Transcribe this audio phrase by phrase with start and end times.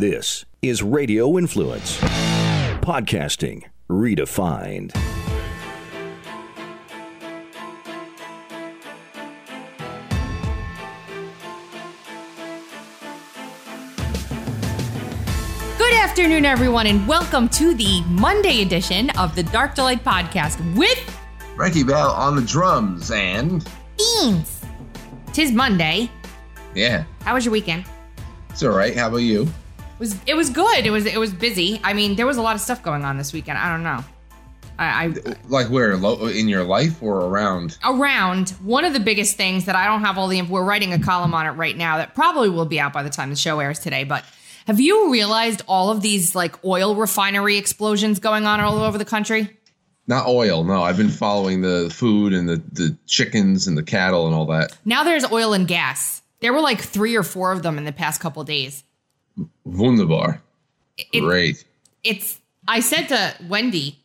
[0.00, 1.98] This is Radio Influence.
[2.80, 4.94] Podcasting redefined.
[15.78, 20.58] Good afternoon, everyone, and welcome to the Monday edition of the Dark to Light Podcast
[20.76, 20.98] with
[21.56, 24.62] Frankie Bell on the drums and Beans.
[25.32, 26.10] Tis Monday.
[26.74, 27.84] yeah, How was your weekend?
[28.50, 28.94] it's all right.
[28.96, 29.48] How about you?
[30.00, 30.86] It was it was good.
[30.86, 31.78] It was it was busy.
[31.84, 33.58] I mean, there was a lot of stuff going on this weekend.
[33.58, 34.02] I don't know.
[34.78, 37.76] I, I Like where in your life or around?
[37.84, 40.98] around one of the biggest things that I don't have all the we're writing a
[40.98, 43.60] column on it right now that probably will be out by the time the show
[43.60, 44.04] airs today.
[44.04, 44.24] But
[44.66, 49.04] have you realized all of these like oil refinery explosions going on all over the
[49.04, 49.54] country?
[50.06, 50.64] Not oil.
[50.64, 54.46] No, I've been following the food and the the chickens and the cattle and all
[54.46, 54.74] that.
[54.86, 56.22] Now there's oil and gas.
[56.40, 58.82] There were like three or four of them in the past couple days.
[59.64, 60.40] Wunderbar.
[61.12, 61.64] It- Great.
[62.04, 63.98] it's I said to Wendy,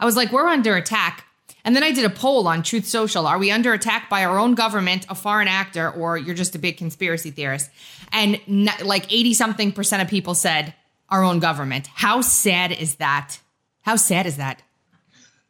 [0.00, 1.24] I was like, we're under attack.
[1.64, 3.26] And then I did a poll on Truth Social.
[3.26, 6.58] Are we under attack by our own government, a foreign actor, or you're just a
[6.58, 7.70] big conspiracy theorist?
[8.12, 10.72] And n- like 80 something percent of people said
[11.10, 11.88] our own government.
[11.94, 13.38] How sad is that?
[13.82, 14.62] How sad is that?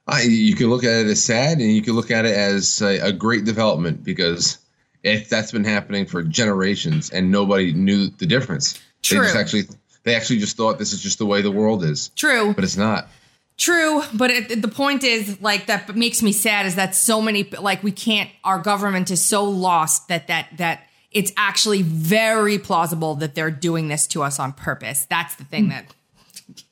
[0.08, 2.80] I, you can look at it as sad, and you can look at it as
[2.80, 4.58] a, a great development because
[5.02, 8.80] if that's been happening for generations and nobody knew the difference.
[9.02, 9.64] They just actually
[10.04, 12.54] they actually just thought this is just the way the world is, True.
[12.54, 13.08] but it's not.
[13.56, 17.42] True, but it, the point is, like, that makes me sad is that so many,
[17.42, 18.30] like, we can't.
[18.44, 23.88] Our government is so lost that that that it's actually very plausible that they're doing
[23.88, 25.06] this to us on purpose.
[25.10, 25.86] That's the thing that.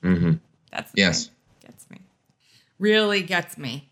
[0.03, 0.35] Mm-hmm.
[0.71, 1.25] That's the Yes.
[1.27, 1.35] thing
[1.67, 1.99] gets me.
[2.79, 3.91] Really gets me.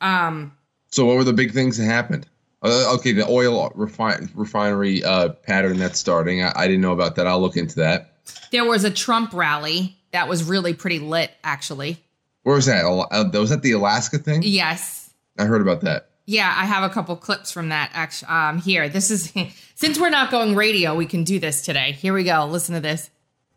[0.00, 0.52] Um.
[0.90, 2.26] So what were the big things that happened?
[2.62, 6.42] Uh, okay, the oil refine, refinery uh, pattern that's starting.
[6.42, 7.26] I, I didn't know about that.
[7.26, 8.14] I'll look into that.
[8.50, 12.02] There was a Trump rally that was really pretty lit, actually.
[12.42, 12.84] Where was that?
[12.84, 14.42] Uh, was that the Alaska thing?
[14.42, 15.12] Yes.
[15.38, 16.08] I heard about that.
[16.26, 17.90] Yeah, I have a couple clips from that.
[17.94, 18.88] Actually, um, here.
[18.88, 19.32] This is
[19.74, 21.92] since we're not going radio, we can do this today.
[21.92, 22.46] Here we go.
[22.46, 23.10] Listen to this.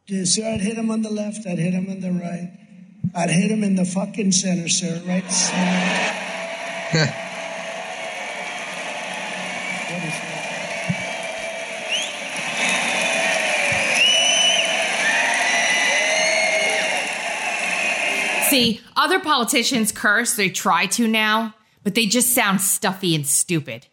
[0.08, 2.58] Yeah, sir, I'd hit him on the left, I'd hit him on the right.
[3.16, 7.14] I'd hit him in the fucking center, sir, right center.
[18.52, 20.36] See, other politicians curse.
[20.36, 23.88] They try to now, but they just sound stuffy and stupid.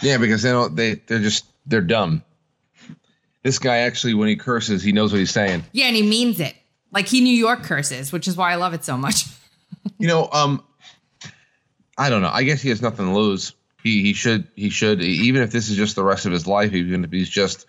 [0.00, 0.74] Yeah, because they don't.
[0.74, 2.22] They they're just they're dumb.
[3.42, 5.64] This guy actually, when he curses, he knows what he's saying.
[5.72, 6.54] Yeah, and he means it.
[6.90, 9.26] Like he New York curses, which is why I love it so much.
[9.98, 10.64] You know, um,
[11.98, 12.30] I don't know.
[12.32, 13.52] I guess he has nothing to lose.
[13.82, 16.72] He he should he should even if this is just the rest of his life,
[16.72, 17.66] even if he's just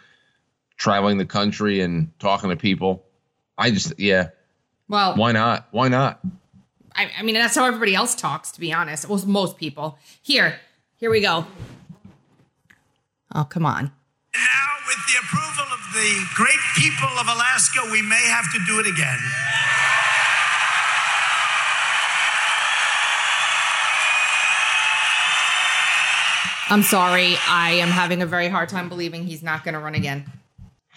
[0.77, 3.05] traveling the country and talking to people.
[3.57, 4.29] I just yeah,
[4.87, 5.67] Well, why not?
[5.71, 6.19] Why not?
[6.95, 9.09] I, I mean, that's how everybody else talks, to be honest.
[9.09, 9.97] Well, most people.
[10.21, 10.59] Here,
[10.97, 11.45] here we go.
[13.33, 13.91] Oh, come on.
[14.33, 18.79] Now, with the approval of the great people of Alaska, we may have to do
[18.79, 19.19] it again.
[26.69, 27.35] I'm sorry.
[27.47, 30.25] I am having a very hard time believing he's not going to run again.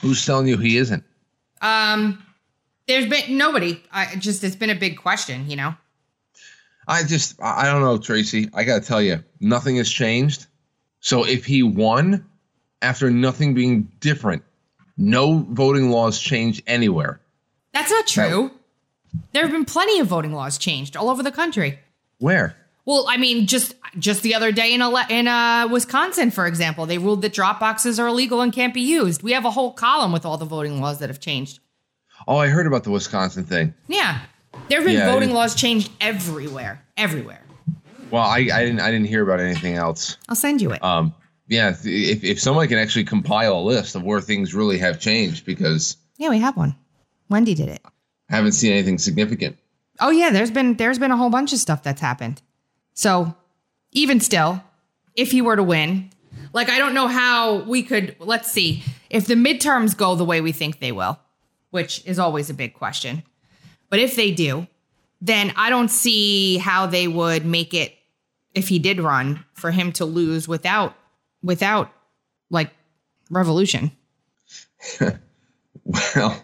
[0.01, 1.05] Who's telling you he isn't?
[1.61, 2.25] Um,
[2.89, 3.81] there's been nobody.
[3.93, 5.75] I just it's been a big question, you know.
[6.89, 8.49] I just I don't know, Tracy.
[8.55, 10.47] I gotta tell you, nothing has changed.
[11.01, 12.27] So if he won
[12.83, 14.43] after nothing being different,
[14.97, 17.21] no voting laws changed anywhere.
[17.73, 18.51] That's not true.
[19.33, 21.79] There have been plenty of voting laws changed all over the country.
[22.19, 22.57] Where?
[22.85, 26.87] Well, I mean, just just the other day in a, in uh, Wisconsin, for example,
[26.87, 29.23] they ruled that drop boxes are illegal and can't be used.
[29.23, 31.61] We have a whole column with all the voting laws that have changed.
[32.29, 33.73] Oh, I heard about the Wisconsin thing.
[33.87, 34.21] Yeah,
[34.69, 37.41] there have been Yeah, voting laws changed everywhere, everywhere.
[38.11, 40.19] Well, I, I didn't I didn't hear about anything else.
[40.29, 40.85] I'll send you it.
[40.85, 41.15] Um,
[41.49, 45.47] yeah, if if somebody can actually compile a list of where things really have changed,
[45.47, 46.77] because yeah, we have one.
[47.31, 47.81] Wendy did it.
[48.31, 49.59] I haven't seen anything significant.
[49.99, 52.43] Oh yeah, there's been there's been a whole bunch of stuff that's happened.
[52.93, 53.35] So,
[53.93, 54.63] even still,
[55.15, 56.11] if he were to win,
[56.53, 60.43] like I don't know how we could let's see, if the midterms go the way
[60.43, 61.19] we think they will,
[61.71, 63.23] which is always a big question.
[63.91, 64.67] But if they do,
[65.21, 67.95] then I don't see how they would make it
[68.55, 70.95] if he did run for him to lose without
[71.43, 71.93] without
[72.51, 72.71] like
[73.31, 73.93] revolution.
[76.15, 76.43] Well,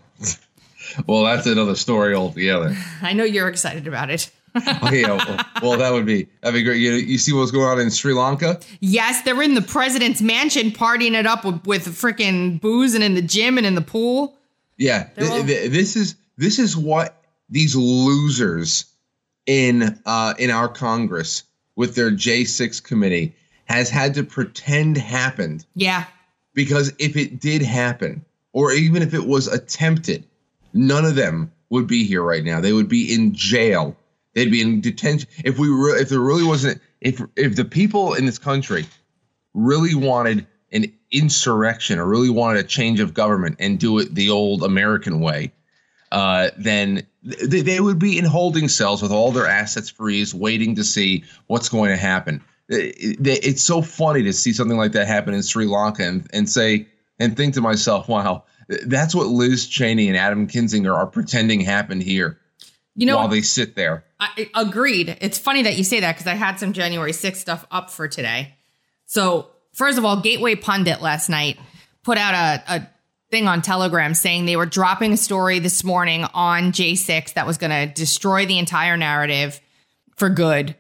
[1.06, 2.74] well, that's another story altogether.
[3.02, 4.30] I know you're excited about it.
[4.56, 6.78] Oh, yeah, well, well, that would be that'd be great.
[6.78, 8.60] You, you see what's going on in Sri Lanka?
[8.78, 13.16] Yes, they're in the president's mansion partying it up with, with freaking booze and in
[13.16, 14.38] the gym and in the pool.
[14.76, 18.86] Yeah, th- th- this is this is what these losers
[19.46, 21.44] in uh, in our Congress
[21.76, 23.34] with their J6 committee
[23.66, 26.04] has had to pretend happened Yeah.
[26.54, 30.24] because if it did happen or even if it was attempted,
[30.72, 32.60] none of them would be here right now.
[32.60, 33.96] They would be in jail.
[34.34, 35.28] They'd be in detention.
[35.44, 38.86] If we re- if there really wasn't if if the people in this country
[39.54, 44.30] really wanted an insurrection or really wanted a change of government and do it the
[44.30, 45.52] old American way,
[46.12, 50.74] uh, then th- they would be in holding cells with all their assets freeze, waiting
[50.76, 52.42] to see what's going to happen.
[52.68, 56.26] It- it- It's so funny to see something like that happen in Sri Lanka and,
[56.32, 56.86] and say
[57.20, 58.42] and think to myself, wow,
[58.86, 62.38] that's what Liz Cheney and Adam Kinzinger are pretending happened here
[62.96, 64.04] You know, while they sit there.
[64.18, 65.16] I, agreed.
[65.20, 68.08] It's funny that you say that because I had some January 6th stuff up for
[68.08, 68.54] today.
[69.06, 71.58] So, first of all, Gateway Pundit last night
[72.02, 72.90] put out a, a
[73.30, 77.58] thing on Telegram saying they were dropping a story this morning on J6 that was
[77.58, 79.60] going to destroy the entire narrative
[80.16, 80.76] for good.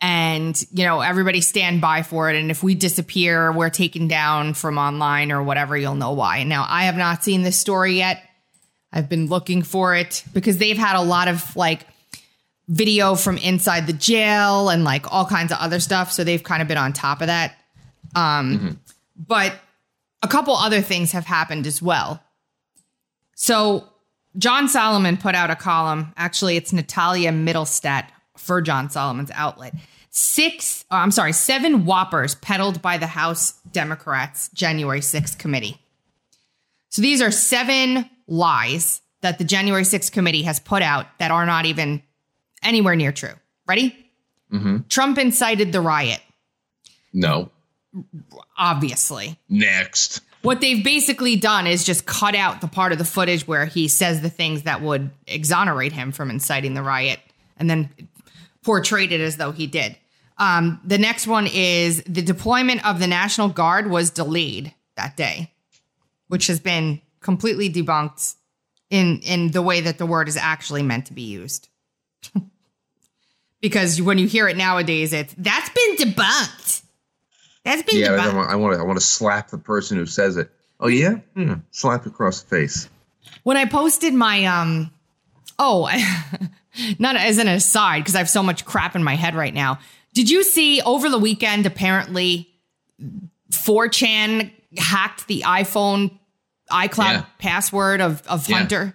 [0.00, 2.36] And, you know, everybody stand by for it.
[2.36, 6.44] And if we disappear, we're taken down from online or whatever, you'll know why.
[6.44, 8.22] Now, I have not seen this story yet.
[8.92, 11.86] I've been looking for it because they've had a lot of like
[12.68, 16.12] video from inside the jail and like all kinds of other stuff.
[16.12, 17.56] So they've kind of been on top of that.
[18.14, 18.70] Um, mm-hmm.
[19.16, 19.54] But
[20.22, 22.22] a couple other things have happened as well.
[23.34, 23.88] So
[24.36, 26.12] John Solomon put out a column.
[26.16, 29.74] Actually, it's Natalia Mittelstadt for John Solomon's outlet.
[30.10, 35.80] Six, oh, I'm sorry, seven whoppers peddled by the House Democrats January 6th committee.
[36.88, 41.46] So these are seven lies that the January 6th committee has put out that are
[41.46, 42.02] not even
[42.62, 43.34] anywhere near true.
[43.66, 43.94] Ready?
[44.52, 44.78] Mm-hmm.
[44.88, 46.20] Trump incited the riot,
[47.12, 47.50] No.
[48.56, 49.38] Obviously.
[49.48, 50.20] Next.
[50.42, 53.88] What they've basically done is just cut out the part of the footage where he
[53.88, 57.18] says the things that would exonerate him from inciting the riot
[57.56, 57.90] and then
[58.62, 59.96] portrayed it as though he did.
[60.38, 65.52] Um, the next one is the deployment of the National Guard was delayed that day,
[66.28, 68.36] which has been completely debunked
[68.90, 71.68] in in the way that the word is actually meant to be used.
[73.60, 76.82] because when you hear it nowadays, it's that's been debunked.
[77.68, 80.06] That's been Yeah, I want, I want to I want to slap the person who
[80.06, 80.50] says it.
[80.80, 81.54] Oh yeah, Hmm.
[81.70, 82.88] slap across the face.
[83.42, 84.90] when I posted my um
[85.58, 85.90] oh
[86.98, 89.78] not as an aside because I have so much crap in my head right now.
[90.14, 92.48] Did you see over the weekend apparently
[93.52, 96.10] 4chan hacked the iPhone
[96.70, 97.24] iCloud Yeah.
[97.38, 98.58] password of of Yeah.
[98.58, 98.94] Hunter?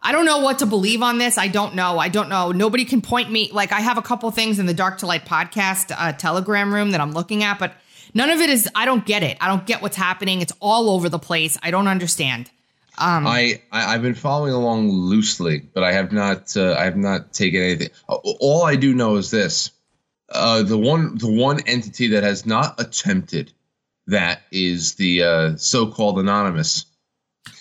[0.00, 1.36] I don't know what to believe on this.
[1.36, 1.98] I don't know.
[1.98, 2.52] I don't know.
[2.52, 3.50] Nobody can point me.
[3.52, 6.92] Like I have a couple things in the Dark to Light podcast uh, Telegram room
[6.92, 7.74] that I'm looking at, but
[8.14, 8.68] none of it is.
[8.74, 9.36] I don't get it.
[9.40, 10.40] I don't get what's happening.
[10.40, 11.56] It's all over the place.
[11.62, 12.50] I don't understand.
[13.00, 17.32] I, I I've been following along loosely, but I have not uh, I have not
[17.32, 17.90] taken anything.
[18.08, 19.70] Uh, All I do know is this:
[20.30, 23.52] uh, the one the one entity that has not attempted
[24.08, 26.86] that is the uh, so-called anonymous.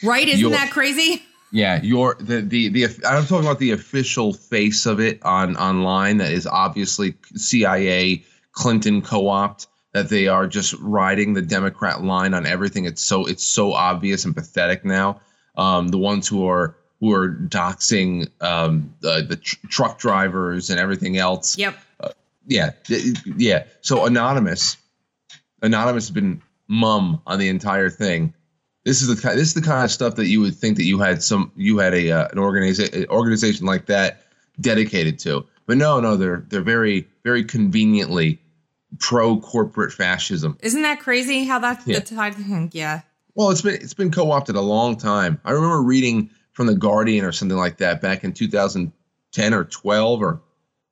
[0.04, 0.28] Right?
[0.28, 1.22] Isn't You're- that crazy?
[1.52, 6.18] Yeah, your the the the I'm talking about the official face of it on online
[6.18, 9.68] that is obviously CIA Clinton co-opt
[9.98, 12.86] that they are just riding the Democrat line on everything.
[12.86, 15.22] It's so it's so obvious and pathetic now.
[15.56, 20.80] Um, the ones who are who are doxing um, the the tr- truck drivers and
[20.80, 21.76] everything else Yep.
[22.48, 24.78] yeah th- yeah so anonymous
[25.62, 28.34] anonymous has been mum on the entire thing
[28.86, 30.86] this is the kind this is the kind of stuff that you would think that
[30.86, 34.24] you had some you had a uh, an organization organization like that
[34.62, 38.40] dedicated to but no no they're they're very very conveniently
[39.00, 42.00] pro corporate fascism Isn't that crazy how that's Yeah.
[42.00, 42.70] the?
[42.74, 43.02] Yeah.
[43.36, 45.40] well, it's been it's been co-opted a long time.
[45.46, 50.22] I remember reading from the Guardian or something like that back in 2010 or 12,
[50.24, 50.42] or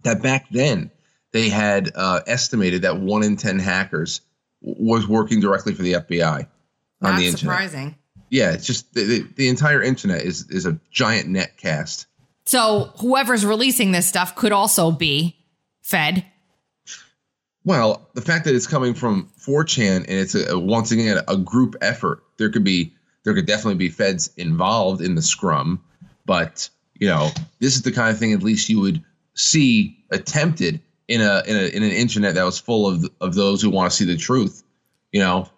[0.03, 0.91] that back then
[1.31, 4.21] they had uh, estimated that one in ten hackers
[4.63, 6.47] w- was working directly for the FBI
[7.01, 7.39] on the internet.
[7.39, 7.95] surprising.
[8.29, 12.05] Yeah, it's just the, the, the entire internet is is a giant net cast.
[12.45, 15.35] So whoever's releasing this stuff could also be
[15.81, 16.25] fed.
[17.65, 21.75] Well, the fact that it's coming from 4chan and it's a, once again a group
[21.81, 22.93] effort, there could be
[23.23, 25.83] there could definitely be feds involved in the scrum,
[26.25, 29.03] but you know this is the kind of thing at least you would
[29.33, 33.63] see attempted in a in, a, in an internet that was full of of those
[33.63, 34.63] who want to see the truth.
[35.11, 35.49] You know,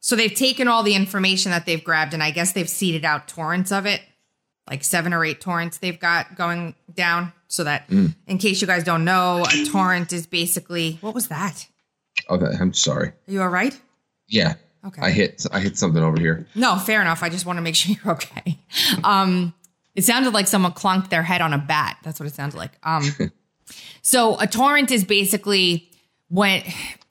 [0.00, 3.28] So they've taken all the information that they've grabbed and I guess they've seeded out
[3.28, 4.00] torrents of it.
[4.68, 7.32] Like seven or eight torrents they've got going down.
[7.52, 8.14] So that Mm.
[8.28, 11.66] in case you guys don't know, a torrent is basically what was that?
[12.30, 13.08] okay, I'm sorry.
[13.08, 13.78] Are you all right?
[14.28, 14.54] Yeah,
[14.86, 15.02] Okay.
[15.02, 16.46] I hit I hit something over here.
[16.54, 17.22] No, fair enough.
[17.22, 18.58] I just want to make sure you're okay.
[19.04, 19.52] Um,
[19.96, 21.98] it sounded like someone clunked their head on a bat.
[22.04, 22.72] That's what it sounded like.
[22.84, 23.04] Um,
[24.02, 25.90] so a torrent is basically
[26.28, 26.62] when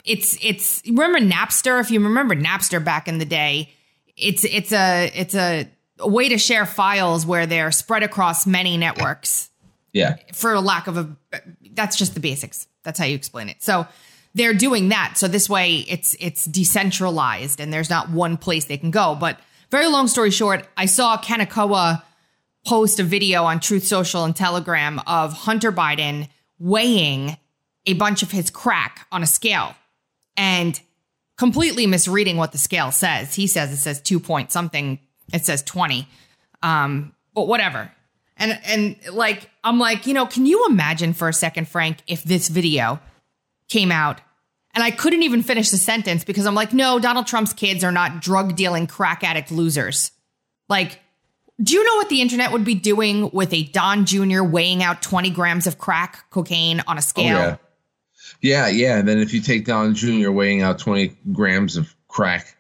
[0.06, 1.80] it's it's remember Napster.
[1.82, 3.70] If you remember Napster back in the day,
[4.16, 5.68] it's it's a it's a,
[6.00, 9.49] a way to share files where they're spread across many networks
[9.94, 10.18] Yeah.
[10.34, 11.16] for a lack of a
[11.74, 12.68] that's just the basics.
[12.84, 13.64] That's how you explain it.
[13.64, 13.88] So
[14.36, 15.14] they're doing that.
[15.18, 19.16] So this way it's it's decentralized and there's not one place they can go.
[19.20, 22.02] But very long story short i saw kanekoa
[22.66, 26.28] post a video on truth social and telegram of hunter biden
[26.60, 27.38] weighing
[27.86, 29.74] a bunch of his crack on a scale
[30.36, 30.80] and
[31.38, 33.34] completely misreading what the scale says.
[33.34, 35.00] He says it says 2 point something
[35.34, 36.08] it says 20
[36.62, 37.92] um but whatever
[38.40, 42.24] and and like I'm like, you know, can you imagine for a second, Frank, if
[42.24, 43.00] this video
[43.68, 44.22] came out
[44.74, 47.92] and I couldn't even finish the sentence because I'm like, no, Donald Trump's kids are
[47.92, 50.12] not drug dealing crack addict losers.
[50.70, 51.00] Like,
[51.62, 54.44] do you know what the internet would be doing with a Don Jr.
[54.44, 57.26] weighing out 20 grams of crack cocaine on a Oh, scale?
[57.38, 57.56] yeah.
[58.42, 58.98] Yeah, yeah.
[59.00, 60.32] And then if you take Don Jr.
[60.32, 62.56] weighing out 20 grams of crack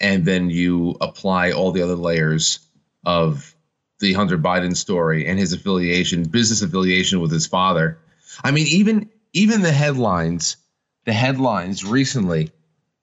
[0.00, 2.60] and then you apply all the other layers
[3.04, 3.54] of
[4.00, 7.98] the Hunter Biden story and his affiliation, business affiliation with his father.
[8.44, 10.56] I mean, even even the headlines,
[11.04, 12.50] the headlines recently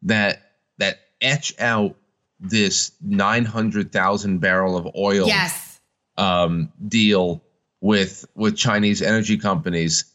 [0.03, 0.41] that
[0.77, 1.95] that etch out
[2.39, 5.79] this 900,000 barrel of oil Yes.
[6.17, 7.43] um, deal
[7.81, 10.05] with with Chinese energy companies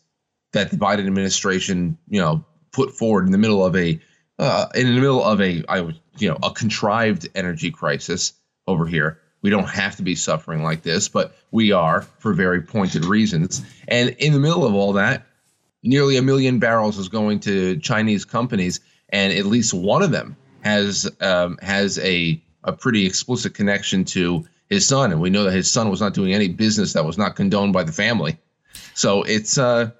[0.52, 4.00] that the Biden administration, you know, put forward in the middle of a
[4.38, 8.32] uh, in the middle of a I would you know a contrived energy crisis
[8.66, 9.18] over here.
[9.42, 13.62] We don't have to be suffering like this, but we are for very pointed reasons.
[13.88, 15.26] And in the middle of all that,
[15.82, 20.36] nearly a million barrels is going to Chinese companies, and at least one of them
[20.60, 25.52] has um, has a a pretty explicit connection to his son, and we know that
[25.52, 28.36] his son was not doing any business that was not condoned by the family.
[28.94, 29.90] So it's uh,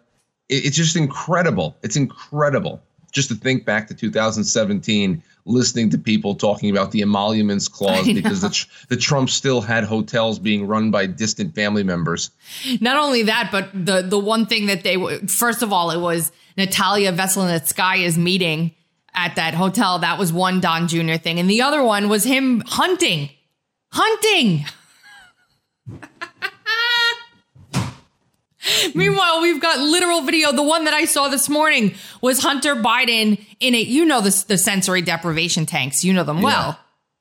[0.51, 1.77] it- it's just incredible.
[1.83, 7.69] It's incredible just to think back to 2017, listening to people talking about the emoluments
[7.69, 12.31] clause because the, the Trump still had hotels being run by distant family members.
[12.81, 16.33] Not only that, but the the one thing that they first of all, it was
[16.57, 18.73] Natalia Veselnitskaya's meeting
[19.15, 19.99] at that hotel.
[19.99, 21.15] That was one Don Jr.
[21.15, 23.31] thing, and the other one was him hunting,
[23.93, 24.65] hunting.
[28.95, 30.53] Meanwhile, we've got literal video.
[30.53, 33.87] The one that I saw this morning was Hunter Biden in it.
[33.87, 36.05] you know, the, the sensory deprivation tanks.
[36.05, 36.79] You know them well,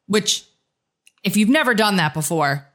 [0.07, 0.45] which
[1.23, 2.67] if you've never done that before,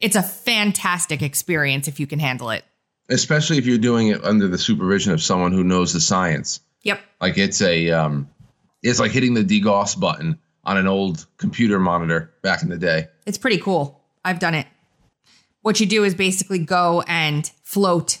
[0.00, 2.64] it's a fantastic experience if you can handle it.
[3.08, 6.60] especially if you're doing it under the supervision of someone who knows the science.
[6.82, 7.00] Yep.
[7.20, 8.28] Like it's a, um,
[8.82, 13.08] it's like hitting the degauss button on an old computer monitor back in the day.
[13.24, 14.02] It's pretty cool.
[14.24, 14.66] I've done it.
[15.66, 18.18] What you do is basically go and float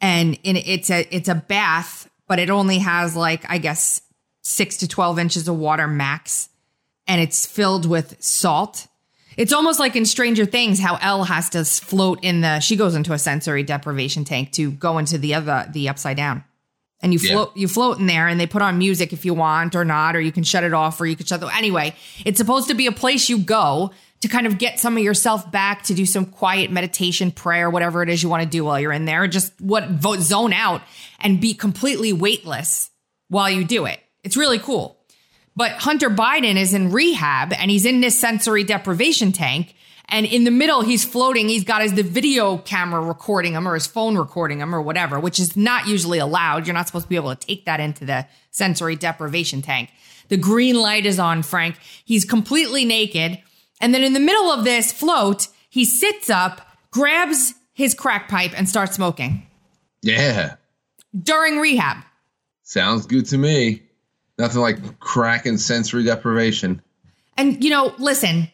[0.00, 4.00] and in it's a it's a bath, but it only has like I guess
[4.40, 6.48] 6 to 12 inches of water max
[7.06, 8.86] and it's filled with salt.
[9.36, 12.94] It's almost like in Stranger Things how El has to float in the she goes
[12.94, 16.42] into a sensory deprivation tank to go into the other the upside down.
[17.02, 17.32] And you Yeah.
[17.32, 20.16] float you float in there and they put on music if you want or not
[20.16, 21.94] or you can shut it off or you can shut the anyway,
[22.24, 25.50] it's supposed to be a place you go to kind of get some of yourself
[25.50, 28.78] back to do some quiet meditation, prayer, whatever it is you want to do while
[28.78, 29.26] you're in there.
[29.26, 29.88] Just what
[30.20, 30.82] zone out
[31.20, 32.90] and be completely weightless
[33.28, 33.98] while you do it.
[34.22, 34.98] It's really cool.
[35.56, 39.74] But Hunter Biden is in rehab and he's in this sensory deprivation tank.
[40.08, 41.48] And in the middle, he's floating.
[41.48, 45.20] He's got his the video camera recording him or his phone recording him or whatever,
[45.20, 46.66] which is not usually allowed.
[46.66, 49.90] You're not supposed to be able to take that into the sensory deprivation tank.
[50.28, 51.76] The green light is on Frank.
[52.04, 53.40] He's completely naked.
[53.80, 56.60] And then in the middle of this float, he sits up,
[56.90, 59.46] grabs his crack pipe and starts smoking
[60.02, 60.54] Yeah.
[61.18, 61.98] during rehab.
[62.62, 63.82] Sounds good to me.
[64.38, 66.80] Nothing like crack and sensory deprivation.
[67.36, 68.48] And you know, listen,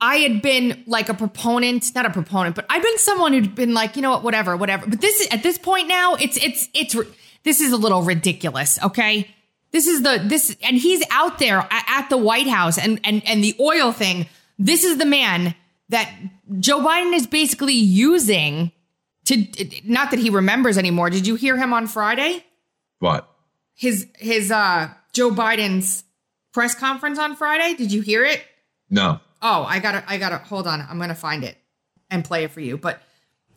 [0.00, 3.72] I had been like a proponent, not a proponent, but I've been someone who'd been
[3.74, 4.86] like, you know what, whatever, whatever.
[4.86, 6.96] But this is at this point now, it's it's it's
[7.44, 9.28] this is a little ridiculous, okay?
[9.70, 13.44] This is the this and he's out there at the White House and and and
[13.44, 14.26] the oil thing.
[14.64, 15.54] This is the man
[15.88, 16.10] that
[16.60, 18.70] Joe Biden is basically using
[19.24, 19.46] to
[19.84, 21.10] not that he remembers anymore.
[21.10, 22.44] Did you hear him on Friday?
[23.00, 23.28] What?
[23.74, 26.04] His his uh Joe Biden's
[26.52, 27.74] press conference on Friday?
[27.74, 28.42] Did you hear it?
[28.88, 29.20] no.
[29.44, 30.86] Oh, I gotta, I gotta, hold on.
[30.88, 31.56] I'm gonna find it
[32.12, 32.78] and play it for you.
[32.78, 33.02] But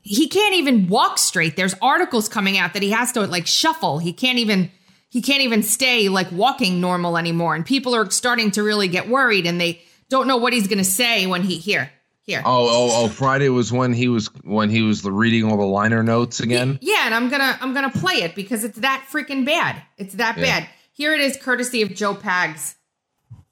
[0.01, 1.55] he can't even walk straight.
[1.55, 4.00] There's articles coming out that he has to like shuffle.
[4.00, 4.71] He can't even,
[5.09, 7.53] he can't even stay like walking normal anymore.
[7.53, 9.83] And people are starting to really get worried and they
[10.15, 11.91] don't know what he's going to say when he here.
[12.22, 12.41] Here.
[12.43, 13.07] Oh, oh, oh!
[13.07, 16.79] Friday was when he was when he was reading all the liner notes again.
[16.81, 19.79] Yeah, and I'm gonna I'm gonna play it because it's that freaking bad.
[20.00, 20.43] It's that Yeah.
[20.62, 20.69] bad.
[20.93, 22.75] Here it is, courtesy of Joe Pags.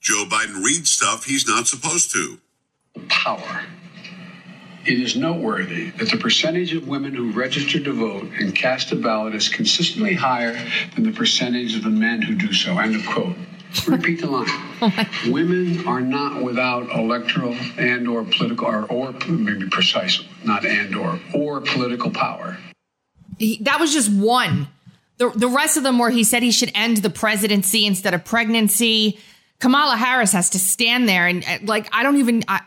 [0.02, 2.40] Joe Biden reads stuff he's not supposed to.
[3.10, 3.62] power.
[4.86, 8.96] It is noteworthy that the percentage of women who register to vote and cast a
[8.96, 10.58] ballot is consistently higher
[10.96, 12.78] than the percentage of the men who do so.
[12.80, 13.36] End of quote.
[13.88, 15.10] Repeat the line.
[15.32, 21.20] Women are not without electoral and or political or, or maybe precise, not and or
[21.34, 22.58] or political power.
[23.40, 24.68] He, that was just one.
[25.18, 28.24] The the rest of them where he said he should end the presidency instead of
[28.26, 29.20] pregnancy.
[29.60, 32.44] Kamala Harris has to stand there and uh, like I don't even.
[32.48, 32.62] I,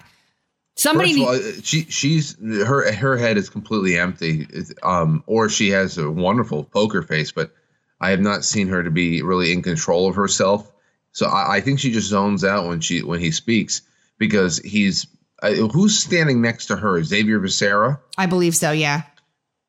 [0.77, 1.13] somebody.
[1.13, 2.37] First of all, uh, she she's
[2.67, 4.47] her her head is completely empty,
[4.83, 7.53] um, or she has a wonderful poker face, but
[8.01, 10.71] I have not seen her to be really in control of herself.
[11.17, 13.81] So I, I think she just zones out when she when he speaks
[14.19, 15.07] because he's
[15.43, 17.99] uh, who's standing next to her, Xavier Becerra.
[18.19, 18.71] I believe so.
[18.71, 19.01] Yeah.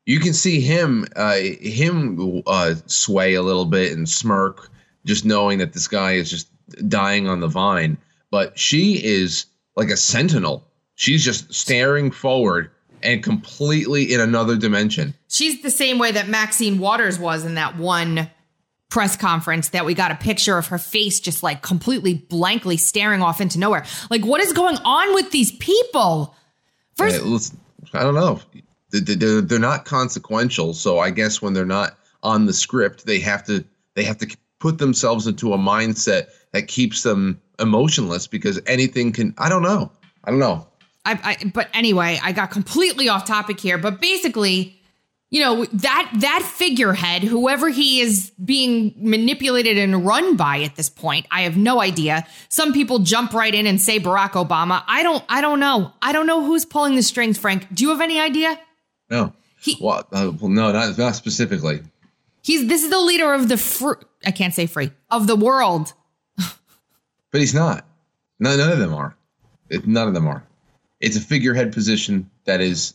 [0.05, 4.69] You can see him uh, him uh, sway a little bit and smirk,
[5.05, 6.49] just knowing that this guy is just
[6.89, 7.97] dying on the vine.
[8.29, 9.45] But she is
[9.77, 10.67] like a sentinel.
[10.95, 12.71] She's just staring forward
[13.03, 15.13] and completely in another dimension.
[15.29, 18.29] She's the same way that Maxine Waters was in that one
[18.89, 23.21] press conference that we got a picture of her face just like completely blankly staring
[23.21, 23.83] off into nowhere.
[24.09, 26.35] Like, what is going on with these people?
[26.95, 27.21] First,
[27.93, 28.39] I don't know.
[28.91, 33.05] They- they- They're, they're not consequential, so I guess when they're not on the script,
[33.05, 33.63] they have to
[33.95, 39.33] they have to put themselves into a mindset that keeps them emotionless because anything can.
[39.37, 39.91] I don't know.
[40.23, 40.67] I don't know.
[41.05, 43.77] I, I, but anyway, I got completely off topic here.
[43.77, 44.76] But basically,
[45.29, 50.89] you know that that figurehead, whoever he is being manipulated and run by at this
[50.89, 52.25] point, I have no idea.
[52.49, 54.83] Some people jump right in and say Barack Obama.
[54.87, 55.23] I don't.
[55.27, 55.91] I don't know.
[56.01, 57.37] I don't know who's pulling the strings.
[57.37, 58.59] Frank, do you have any idea?
[59.09, 59.33] No.
[59.59, 61.81] He- well, uh, well, no, not not specifically.
[62.41, 65.93] He's this is the leader of the fr- I can't say free of the world.
[67.31, 67.85] But he's not.
[68.39, 69.15] No, none of them are.
[69.69, 70.43] It, none of them are.
[71.01, 72.93] It's a figurehead position that is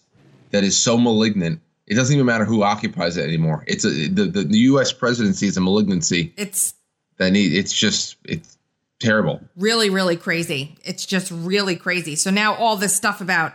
[0.50, 1.60] that is so malignant.
[1.92, 3.62] It doesn't even matter who occupies it anymore.
[3.66, 4.92] It's a the, the, the U.S.
[4.92, 6.74] presidency is a malignancy It's
[7.18, 7.52] that need.
[7.52, 8.56] It's just it's
[8.98, 9.40] terrible.
[9.56, 13.52] really really crazy it's just really crazy so now all this stuff about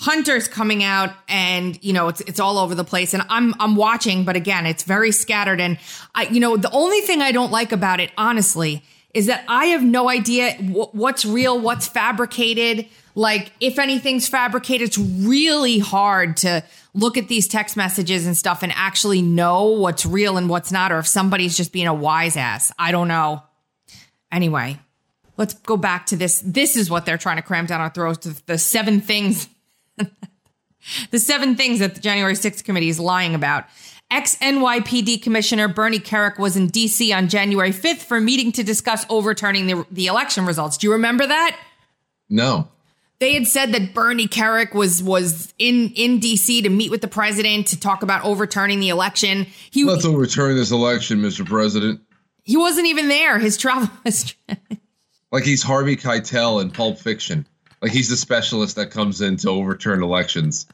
[0.00, 3.76] hunters coming out and you know it's it's all over the place and i'm i'm
[3.76, 5.78] watching but again it's very scattered and
[6.16, 8.82] i you know the only thing i don't like about it honestly
[9.14, 14.88] is that i have no idea wh- what's real what's fabricated like if anything's fabricated
[14.88, 16.62] it's really hard to
[16.94, 20.92] look at these text messages and stuff and actually know what's real and what's not
[20.92, 23.42] or if somebody's just being a wise ass i don't know
[24.32, 24.78] Anyway,
[25.36, 26.42] let's go back to this.
[26.44, 29.46] This is what they're trying to cram down our throats the seven things,
[31.10, 33.66] the seven things that the January 6th committee is lying about.
[34.10, 38.62] Ex NYPD Commissioner Bernie Kerik was in DC on January 5th for a meeting to
[38.62, 40.78] discuss overturning the, the election results.
[40.78, 41.58] Do you remember that?
[42.28, 42.68] No.
[43.22, 47.06] They had said that Bernie Kerik was was in in DC to meet with the
[47.06, 49.46] president to talk about overturning the election.
[49.70, 51.46] He Let's overturn this election, Mr.
[51.46, 52.00] President.
[52.42, 53.38] he wasn't even there.
[53.38, 54.36] His travel history.
[55.30, 57.46] Like he's Harvey Keitel in Pulp Fiction.
[57.80, 60.66] Like he's the specialist that comes in to overturn elections.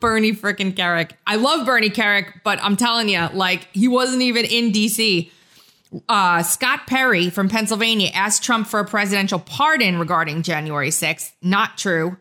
[0.00, 1.10] Bernie frickin' Kerik.
[1.26, 5.30] I love Bernie Kerik, but I'm telling you, like, he wasn't even in DC.
[6.08, 11.32] Uh, Scott Perry from Pennsylvania asked Trump for a presidential pardon regarding January 6th.
[11.42, 12.16] Not true.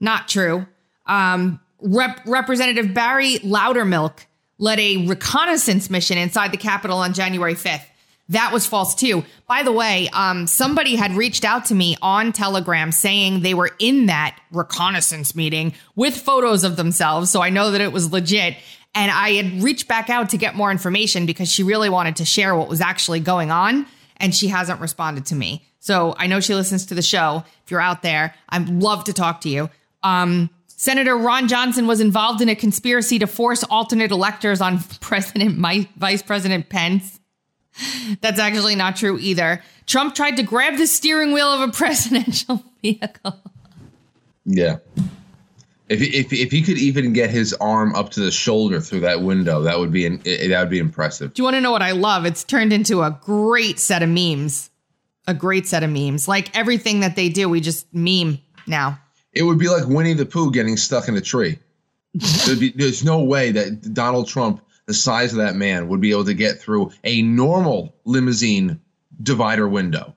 [0.00, 0.66] Not true.
[1.06, 4.26] Um, Rep- Representative Barry Loudermilk
[4.58, 7.84] led a reconnaissance mission inside the Capitol on January 5th.
[8.30, 9.24] That was false too.
[9.46, 13.70] By the way, um, somebody had reached out to me on Telegram saying they were
[13.78, 17.30] in that reconnaissance meeting with photos of themselves.
[17.30, 18.56] So I know that it was legit.
[18.94, 22.24] And I had reached back out to get more information because she really wanted to
[22.24, 23.86] share what was actually going on.
[24.16, 25.64] And she hasn't responded to me.
[25.78, 27.44] So I know she listens to the show.
[27.64, 29.70] If you're out there, I'd love to talk to you.
[30.02, 35.58] Um, Senator Ron Johnson was involved in a conspiracy to force alternate electors on President
[35.96, 37.18] Vice President Pence.
[38.20, 39.62] That's actually not true either.
[39.86, 43.38] Trump tried to grab the steering wheel of a presidential vehicle.
[44.44, 44.76] Yeah.
[45.88, 49.00] If he, if if he could even get his arm up to the shoulder through
[49.00, 51.32] that window, that would be an, it, that would be impressive.
[51.32, 52.26] Do you want to know what I love?
[52.26, 54.70] It's turned into a great set of memes.
[55.26, 56.28] A great set of memes.
[56.28, 58.98] Like everything that they do, we just meme now.
[59.32, 61.58] It would be like Winnie the Pooh getting stuck in a tree.
[62.46, 66.24] Be, there's no way that Donald Trump, the size of that man would be able
[66.24, 68.80] to get through a normal limousine
[69.22, 70.14] divider window.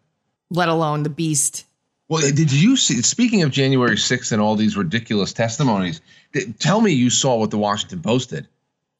[0.49, 1.65] Let alone the beast.
[2.11, 3.01] Well, did you see?
[3.03, 6.01] Speaking of January 6th and all these ridiculous testimonies,
[6.33, 8.49] th- tell me you saw what the Washington Post did.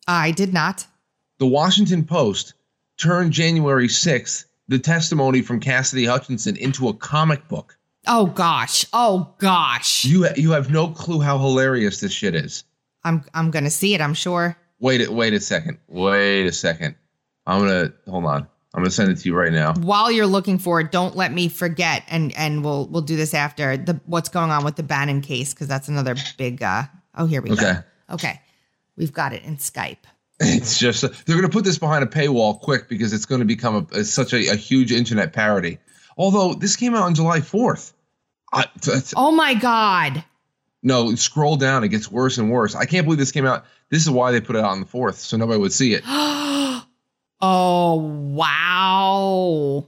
[0.08, 0.88] I did not.
[1.38, 2.54] The Washington Post
[2.96, 7.78] turned January 6th, the testimony from Cassidy Hutchinson, into a comic book.
[8.08, 8.86] Oh gosh.
[8.94, 10.06] Oh gosh.
[10.06, 12.64] You you have no clue how hilarious this shit is.
[13.04, 14.00] I'm I'm gonna see it.
[14.00, 14.56] I'm sure.
[14.80, 15.80] Wait a wait a second.
[15.90, 16.96] Wait a second.
[17.46, 18.48] I'm gonna hold on.
[18.74, 19.74] I'm gonna send it to you right now.
[19.74, 23.34] While you're looking for it, don't let me forget, and and we'll we'll do this
[23.34, 26.62] after the what's going on with the Bannon case because that's another big.
[26.64, 26.84] uh
[27.16, 27.74] Oh, here we Okay.
[28.10, 28.14] go.
[28.16, 28.40] Okay,
[28.96, 29.98] we've got it in Skype.
[30.44, 33.46] It's just they're going to put this behind a paywall quick because it's going to
[33.46, 35.78] become a, such a, a huge internet parody.
[36.18, 37.94] Although this came out on July 4th.
[38.52, 40.24] I, that's- Oh my God.
[40.82, 41.84] no, scroll down.
[41.84, 42.74] It gets worse and worse.
[42.74, 43.66] I can't believe this came out.
[43.90, 46.04] This is why they put it out on the 4th, so nobody would see it.
[48.34, 49.88] Wow.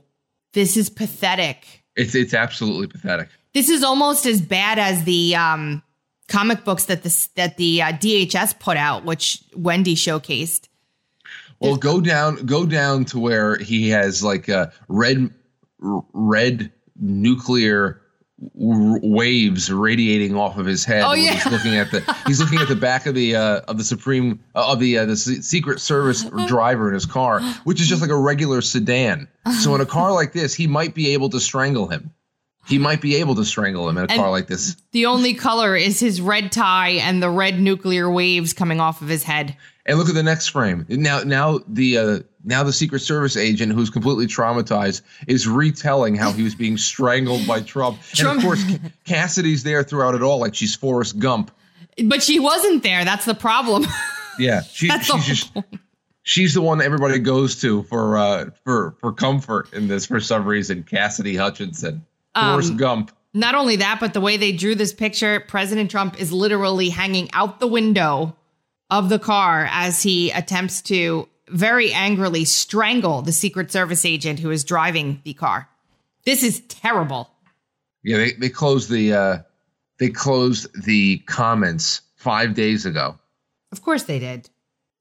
[0.53, 1.83] This is pathetic.
[1.95, 3.29] It's it's absolutely pathetic.
[3.53, 5.83] This is almost as bad as the um,
[6.27, 10.67] comic books that the that the uh, DHS put out, which Wendy showcased.
[11.59, 15.29] Well, go down, go down to where he has like a red,
[15.81, 18.01] r- red nuclear
[18.53, 21.03] waves radiating off of his head.
[21.03, 21.33] Oh, yeah.
[21.33, 24.39] he's looking at the he's looking at the back of the uh, of the Supreme
[24.55, 28.01] uh, of the uh, the Se- Secret Service driver in his car, which is just
[28.01, 29.27] like a regular sedan.
[29.61, 32.11] So in a car like this, he might be able to strangle him.
[32.65, 34.77] He might be able to strangle him in a And- car like this.
[34.93, 39.09] The only color is his red tie and the red nuclear waves coming off of
[39.09, 39.57] his head.
[39.85, 40.85] And look at the next frame.
[40.87, 46.31] Now, now the uh, now the Secret Service agent who's completely traumatized is retelling how
[46.31, 47.99] he was being strangled by Trump.
[48.17, 48.63] And of course,
[49.03, 51.51] Cassidy's there throughout it all, like she's Forrest Gump.
[52.05, 53.03] But she wasn't there.
[53.03, 53.85] That's the problem.
[54.39, 55.51] Yeah, she, That's she's just
[56.23, 60.19] she's the one that everybody goes to for uh, for for comfort in this for
[60.21, 60.83] some reason.
[60.83, 63.11] Cassidy Hutchinson, Forrest Um, Gump.
[63.33, 67.29] Not only that, but the way they drew this picture, President Trump is literally hanging
[67.33, 68.35] out the window
[68.89, 74.51] of the car as he attempts to very angrily strangle the Secret Service agent who
[74.51, 75.69] is driving the car.
[76.25, 77.29] This is terrible.
[78.03, 79.37] Yeah, they they closed the uh,
[79.99, 83.17] they closed the comments five days ago.
[83.71, 84.49] Of course they did.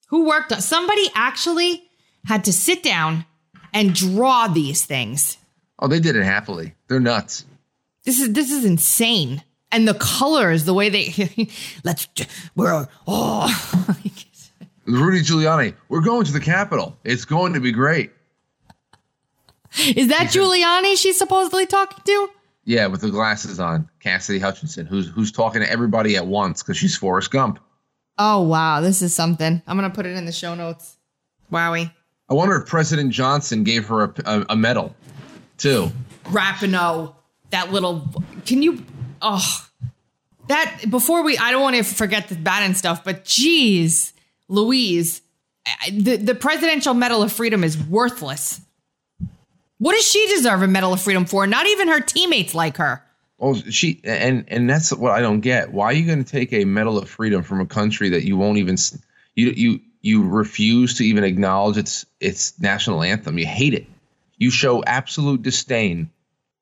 [0.08, 1.84] Who worked on somebody actually
[2.24, 3.24] had to sit down
[3.72, 5.38] and draw these things.
[5.78, 6.74] Oh, they did it happily.
[6.88, 7.44] They're nuts.
[8.04, 9.42] This is this is insane.
[9.72, 11.48] And the colors, the way they
[11.84, 12.06] let's
[12.54, 13.84] we're oh
[14.86, 16.98] Rudy Giuliani, we're going to the Capitol.
[17.04, 18.12] It's going to be great.
[19.78, 22.28] Is that Giuliani she's supposedly talking to?
[22.64, 26.76] Yeah, with the glasses on, Cassidy Hutchinson, who's who's talking to everybody at once because
[26.76, 27.58] she's Forrest Gump.
[28.18, 29.62] Oh wow, this is something.
[29.66, 30.98] I'm gonna put it in the show notes.
[31.50, 31.90] Wowie.
[32.28, 34.94] I wonder if President Johnson gave her a, a, a medal,
[35.58, 35.90] too.
[36.24, 37.14] Rapinoe.
[37.50, 38.08] That little
[38.46, 38.82] can you
[39.22, 39.68] oh
[40.48, 44.12] that before we I don't want to forget the Bannon stuff, but geez,
[44.48, 45.22] Louise,
[45.90, 48.60] the, the Presidential Medal of Freedom is worthless.
[49.78, 51.46] What does she deserve a Medal of Freedom for?
[51.46, 53.02] Not even her teammates like her.
[53.38, 55.72] Well, she and and that's what I don't get.
[55.72, 58.36] Why are you going to take a Medal of Freedom from a country that you
[58.36, 58.76] won't even
[59.34, 63.38] you you you refuse to even acknowledge its its national anthem?
[63.38, 63.86] You hate it.
[64.38, 66.10] You show absolute disdain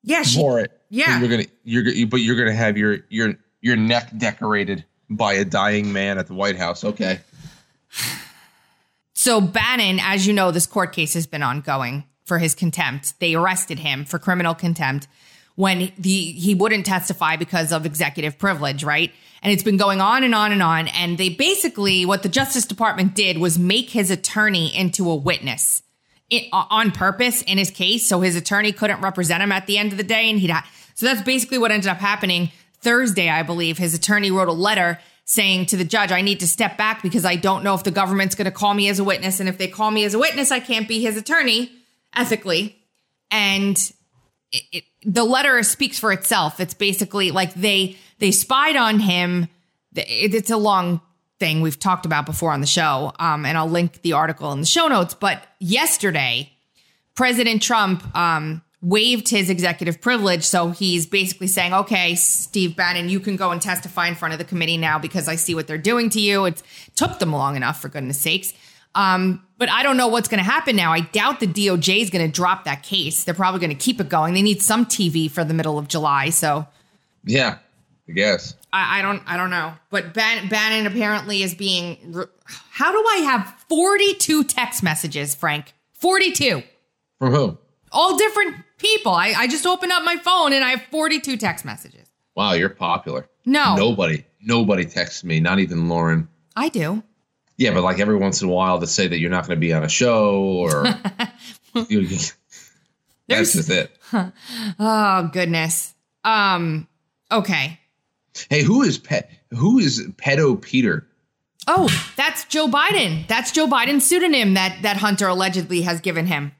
[0.03, 0.80] Yeah, she, for it.
[0.91, 1.19] Yeah.
[1.19, 5.45] But you're gonna you're but you're gonna have your your your neck decorated by a
[5.45, 6.83] dying man at the White House.
[6.83, 7.19] Okay.
[9.13, 13.19] So Bannon, as you know, this court case has been ongoing for his contempt.
[13.19, 15.07] They arrested him for criminal contempt
[15.55, 19.11] when the he wouldn't testify because of executive privilege, right?
[19.43, 20.87] And it's been going on and on and on.
[20.89, 25.83] And they basically what the Justice Department did was make his attorney into a witness
[26.31, 29.91] it, on purpose in his case, so his attorney couldn't represent him at the end
[29.91, 30.49] of the day, and he'd.
[30.49, 32.51] Ha- so that's basically what ended up happening
[32.81, 33.77] Thursday, I believe.
[33.77, 37.25] His attorney wrote a letter saying to the judge, "I need to step back because
[37.25, 39.57] I don't know if the government's going to call me as a witness, and if
[39.57, 41.71] they call me as a witness, I can't be his attorney
[42.15, 42.77] ethically."
[43.29, 43.77] And
[44.51, 46.59] it, it, the letter speaks for itself.
[46.59, 49.47] It's basically like they they spied on him.
[49.95, 51.01] It, it's a long
[51.39, 54.59] thing we've talked about before on the show, um, and I'll link the article in
[54.59, 55.13] the show notes.
[55.13, 56.51] But yesterday,
[57.15, 63.19] President Trump um, waived his executive privilege, so he's basically saying, "Okay, Steve Bannon, you
[63.19, 65.77] can go and testify in front of the committee now because I see what they're
[65.77, 66.45] doing to you.
[66.45, 66.61] It
[66.95, 68.53] took them long enough, for goodness sakes."
[68.93, 70.91] Um, but I don't know what's going to happen now.
[70.91, 73.23] I doubt the DOJ is going to drop that case.
[73.23, 74.33] They're probably going to keep it going.
[74.33, 76.67] They need some TV for the middle of July, so
[77.23, 77.59] Yeah.
[78.09, 78.55] I guess.
[78.73, 79.73] I, I don't I don't know.
[79.91, 81.97] But Ban- Bannon apparently is being.
[82.11, 82.25] Re-
[82.71, 85.73] How do I have 42 text messages, Frank?
[85.93, 86.63] 42.
[87.19, 87.57] From whom?
[87.91, 89.11] All different people.
[89.13, 92.07] I, I just opened up my phone and I have 42 text messages.
[92.35, 93.27] Wow, you're popular.
[93.45, 93.75] No.
[93.75, 96.27] Nobody, nobody texts me, not even Lauren.
[96.55, 97.03] I do.
[97.57, 99.59] Yeah, but like every once in a while to say that you're not going to
[99.59, 100.85] be on a show or.
[101.89, 102.07] you-
[103.27, 103.91] that's just it.
[104.79, 105.93] Oh, goodness.
[106.25, 106.87] Um,
[107.31, 107.79] okay.
[108.49, 109.31] Hey, who is pet?
[109.51, 111.07] Who is pedo Peter?
[111.67, 113.25] Oh, that's Joe Biden.
[113.27, 116.51] That's Joe Biden's pseudonym that that Hunter allegedly has given him.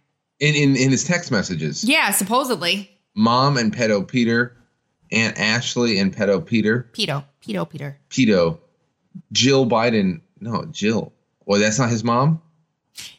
[0.41, 2.89] In in, in his text messages, Yeah, supposedly.
[3.15, 4.57] mom and pedo Peter,
[5.11, 7.23] Aunt Ashley and pedo Peter, Pedo.
[7.45, 7.97] Pedo Peter.
[8.09, 8.59] pedo,
[9.31, 10.21] Jill Biden.
[10.39, 11.13] No, Jill.
[11.45, 12.41] Well, that's not his mom.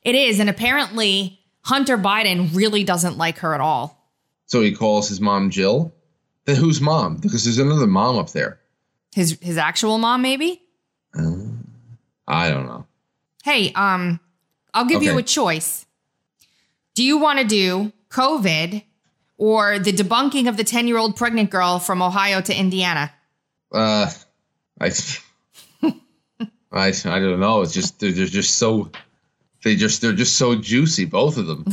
[0.03, 4.11] It is, and apparently Hunter Biden really doesn't like her at all.
[4.47, 5.95] So he calls his mom Jill.
[6.45, 7.17] Then whose mom?
[7.19, 8.59] Because there's another mom up there.
[9.15, 10.61] His his actual mom, maybe?
[11.15, 12.87] I don't know.
[13.45, 14.19] Hey, um,
[14.75, 15.87] I'll give you a choice.
[16.95, 18.83] Do you want to do COVID
[19.39, 23.13] or the debunking of the 10 year old pregnant girl from Ohio to Indiana?
[23.73, 24.11] Uh,
[24.81, 24.91] I,
[26.71, 27.63] I, I don't know.
[27.63, 28.91] It's just they're, they're just so
[29.63, 31.65] they just they're just so juicy, both of them.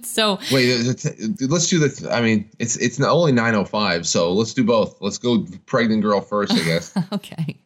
[0.02, 2.08] so Wait, it's- it's- let's do the.
[2.12, 5.00] I mean, it's it's only nine oh five, so let's do both.
[5.00, 6.92] Let's go pregnant girl first, I guess.
[7.12, 7.58] Okay.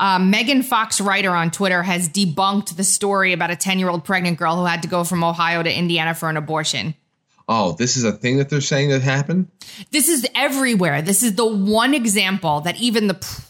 [0.00, 4.02] Um, Megan Fox Writer on Twitter has debunked the story about a 10 year old
[4.02, 6.94] pregnant girl who had to go from Ohio to Indiana for an abortion.
[7.48, 9.48] oh, this is a thing that they're saying that happened.
[9.90, 11.02] This is everywhere.
[11.02, 13.42] This is the one example that even the pr-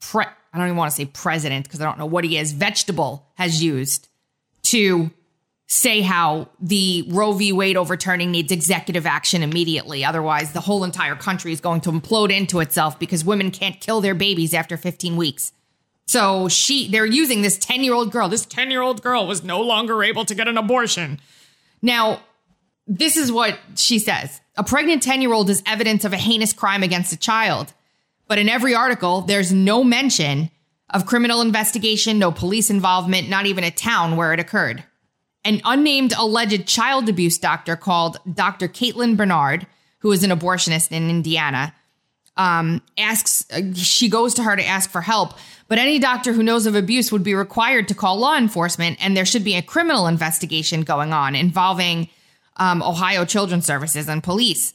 [0.00, 2.52] pre- I don't even want to say president because I don't know what he is,
[2.52, 4.08] vegetable has used
[4.64, 5.10] to
[5.66, 7.50] say how the Roe v.
[7.52, 10.04] Wade overturning needs executive action immediately.
[10.04, 14.02] Otherwise, the whole entire country is going to implode into itself because women can't kill
[14.02, 15.52] their babies after 15 weeks.
[16.06, 18.28] So she they're using this 10-year-old girl.
[18.28, 21.20] This 10-year-old girl was no longer able to get an abortion.
[21.80, 22.20] Now,
[22.86, 24.40] this is what she says.
[24.56, 27.72] A pregnant 10-year-old is evidence of a heinous crime against a child.
[28.26, 30.50] But in every article, there's no mention
[30.90, 34.84] of criminal investigation, no police involvement, not even a town where it occurred.
[35.44, 38.68] An unnamed alleged child abuse doctor called Dr.
[38.68, 39.66] Caitlin Bernard,
[39.98, 41.74] who is an abortionist in Indiana,
[42.36, 45.34] um, asks, uh, she goes to her to ask for help.
[45.68, 49.16] But any doctor who knows of abuse would be required to call law enforcement, and
[49.16, 52.08] there should be a criminal investigation going on involving
[52.56, 54.74] um, Ohio Children's Services and police.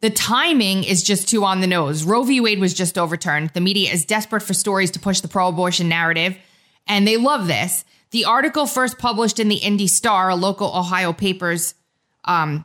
[0.00, 2.04] The timing is just too on the nose.
[2.04, 2.40] Roe v.
[2.40, 3.50] Wade was just overturned.
[3.50, 6.38] The media is desperate for stories to push the pro abortion narrative,
[6.86, 7.84] and they love this.
[8.10, 11.74] The article first published in the Indy Star, a local Ohio paper's
[12.24, 12.64] um,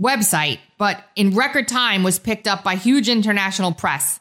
[0.00, 4.20] website, but in record time was picked up by huge international press.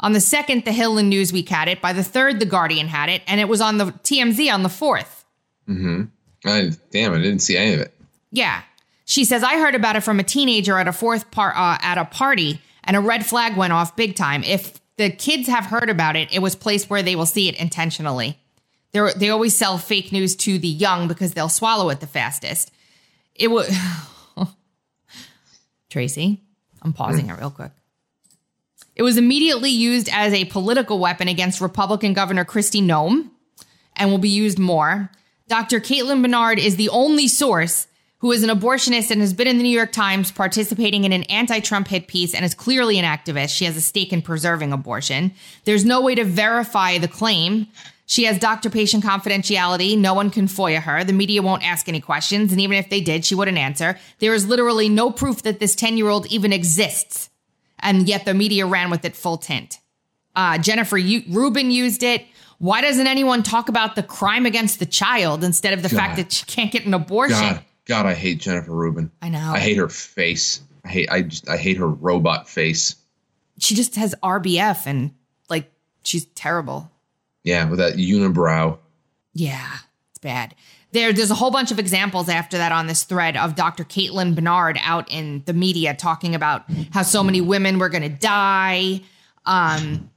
[0.00, 1.80] On the second, The Hill and Newsweek had it.
[1.80, 4.68] By the third, The Guardian had it, and it was on the TMZ on the
[4.68, 5.24] fourth.
[5.68, 6.10] Mm
[6.44, 7.92] I, damn, I didn't see any of it.
[8.30, 8.62] Yeah.
[9.04, 11.98] She says, I heard about it from a teenager at a fourth par- uh, at
[11.98, 14.44] a party, and a red flag went off big time.
[14.44, 17.56] If the kids have heard about it, it was placed where they will see it
[17.56, 18.38] intentionally.
[18.92, 22.70] They're, they always sell fake news to the young because they'll swallow it the fastest.
[23.34, 23.68] It was
[25.96, 26.42] Tracy.
[26.82, 27.30] I'm pausing mm.
[27.30, 27.72] it real quick.
[28.96, 33.30] It was immediately used as a political weapon against Republican Governor Kristi Noem
[33.96, 35.10] and will be used more.
[35.48, 35.80] Dr.
[35.80, 37.86] Caitlin Bernard is the only source
[38.18, 41.22] who is an abortionist and has been in the New York Times participating in an
[41.24, 43.56] anti Trump hit piece and is clearly an activist.
[43.56, 45.32] She has a stake in preserving abortion.
[45.64, 47.68] There's no way to verify the claim.
[48.08, 49.98] She has doctor patient confidentiality.
[49.98, 51.02] No one can FOIA her.
[51.02, 52.52] The media won't ask any questions.
[52.52, 53.98] And even if they did, she wouldn't answer.
[54.20, 57.30] There is literally no proof that this 10 year old even exists.
[57.80, 59.80] And yet the media ran with it full tint.
[60.36, 62.24] Uh, Jennifer U- Rubin used it.
[62.58, 66.32] Why doesn't anyone talk about the crime against the child instead of the fact that
[66.32, 67.38] she can't get an abortion?
[67.38, 69.10] God, God, I hate Jennifer Rubin.
[69.20, 69.50] I know.
[69.52, 70.60] I hate her face.
[70.84, 71.10] I hate.
[71.10, 71.48] I just.
[71.48, 72.96] I hate her robot face.
[73.58, 75.12] She just has RBF and
[75.50, 75.70] like
[76.02, 76.90] she's terrible.
[77.46, 78.76] Yeah, with that unibrow.
[79.32, 79.76] Yeah,
[80.10, 80.56] it's bad.
[80.90, 83.84] There, there's a whole bunch of examples after that on this thread of Dr.
[83.84, 88.08] Caitlin Bernard out in the media talking about how so many women were going to
[88.08, 89.00] die,
[89.44, 90.10] um,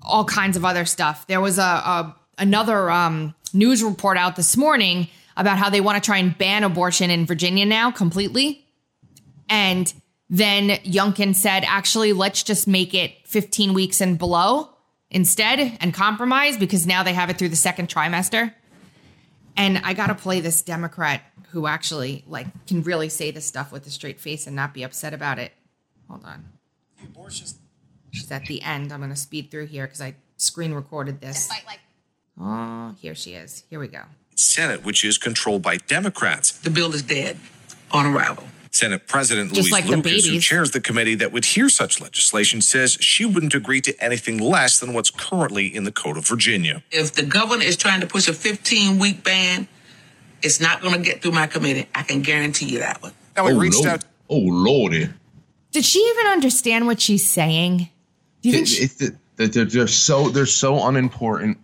[0.00, 1.26] all kinds of other stuff.
[1.26, 6.02] There was a, a another um, news report out this morning about how they want
[6.02, 8.64] to try and ban abortion in Virginia now completely,
[9.50, 9.92] and
[10.30, 14.70] then Youngkin said, actually, let's just make it 15 weeks and below
[15.10, 18.52] instead and compromise because now they have it through the second trimester.
[19.56, 23.72] And I got to play this Democrat who actually like can really say this stuff
[23.72, 25.52] with a straight face and not be upset about it.
[26.08, 26.44] Hold on.
[27.00, 27.46] the abortion
[28.10, 28.92] She's at the end.
[28.92, 31.50] I'm going to speed through here because I screen recorded this.
[32.40, 33.64] Oh, here she is.
[33.68, 34.02] Here we go.
[34.34, 36.52] Senate, which is controlled by Democrats.
[36.52, 37.38] The bill is dead
[37.90, 38.44] on arrival.
[38.70, 42.60] Senate President Just Louise like Lucas, who chairs the committee that would hear such legislation,
[42.60, 46.82] says she wouldn't agree to anything less than what's currently in the Code of Virginia.
[46.90, 49.68] If the governor is trying to push a 15 week ban,
[50.42, 51.88] it's not going to get through my committee.
[51.94, 53.12] I can guarantee you that one.
[53.36, 53.88] Now, we oh, reached Lord.
[53.88, 55.08] out Oh lordy.
[55.72, 57.88] Did she even understand what she's saying?
[58.42, 61.58] Do you think It- she, it's the- they're, they're so they're so unimportant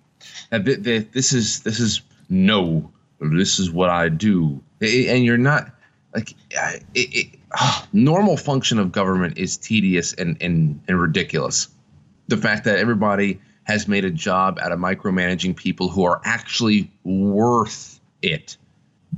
[0.50, 2.88] that th- th- this is this is no
[3.20, 5.73] this is what I do and you're not
[6.14, 11.68] like it, it, ah, normal function of government is tedious and, and and ridiculous
[12.28, 16.90] the fact that everybody has made a job out of micromanaging people who are actually
[17.02, 18.56] worth it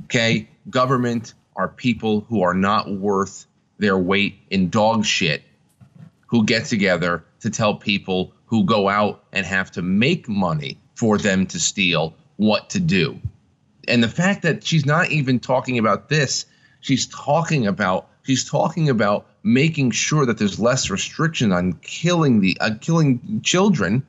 [0.05, 3.45] okay government are people who are not worth
[3.79, 5.43] their weight in dog shit
[6.27, 11.17] who get together to tell people who go out and have to make money for
[11.17, 13.19] them to steal what to do.
[13.87, 16.45] And the fact that she's not even talking about this,
[16.81, 22.57] she's talking about she's talking about making sure that there's less restriction on killing the
[22.59, 24.05] uh, killing children.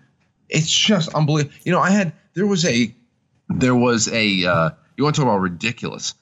[0.48, 1.54] It's just unbelievable.
[1.64, 2.94] You know, I had there was a
[3.48, 6.14] there was a uh, you want to talk about ridiculous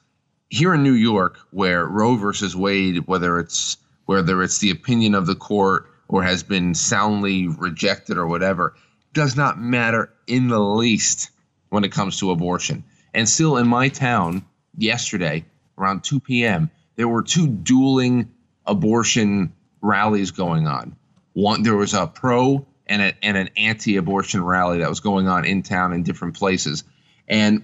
[0.49, 5.25] here in New York, where Roe versus Wade, whether it's whether it's the opinion of
[5.25, 8.73] the court or has been soundly rejected or whatever,
[9.13, 11.31] does not matter in the least
[11.69, 12.83] when it comes to abortion.
[13.13, 14.45] And still in my town
[14.77, 15.43] yesterday,
[15.77, 18.31] around 2 p.m., there were two dueling
[18.65, 20.95] abortion rallies going on.
[21.33, 25.45] One there was a pro and, a, and an anti-abortion rally that was going on
[25.45, 26.83] in town in different places.
[27.27, 27.63] And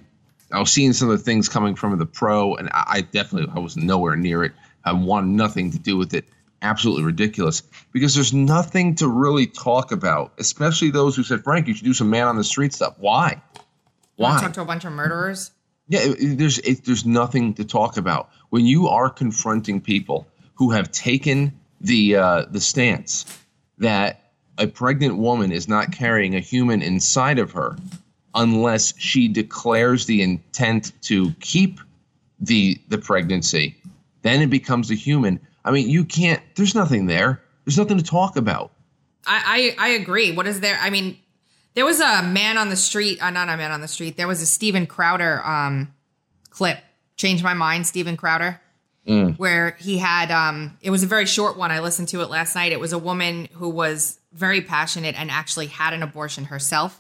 [0.52, 3.52] I was seeing some of the things coming from the pro, and I, I definitely
[3.56, 4.52] I was nowhere near it.
[4.86, 6.26] I wanted nothing to do with it.
[6.62, 11.74] Absolutely ridiculous because there's nothing to really talk about, especially those who said, "Frank, you
[11.74, 13.42] should do some man on the street stuff." Why?
[14.16, 14.40] Why?
[14.40, 15.52] talk to a bunch of murderers?
[15.88, 20.28] Yeah, it- it- there's it, there's nothing to talk about when you are confronting people
[20.56, 23.26] who have taken the uh, the stance
[23.80, 27.76] that a pregnant woman is not carrying a human inside of her
[28.36, 31.80] unless she declares the intent to keep
[32.40, 33.76] the the pregnancy.
[34.22, 35.40] Then it becomes a human.
[35.66, 36.42] I mean, you can't.
[36.56, 37.42] There's nothing there.
[37.66, 38.72] There's nothing to talk about.
[39.26, 40.32] I, I I agree.
[40.34, 40.78] What is there?
[40.82, 41.18] I mean,
[41.76, 43.22] there was a man on the street.
[43.22, 44.18] Uh, not a man on the street.
[44.18, 45.94] There was a Steven Crowder um,
[46.50, 46.80] clip.
[47.16, 48.60] Changed my mind, Steven Crowder,
[49.38, 50.32] where he had.
[50.32, 51.70] Um, it was a very short one.
[51.72, 52.72] I listened to it last night.
[52.72, 57.00] It was a woman who was very passionate and actually had an abortion herself,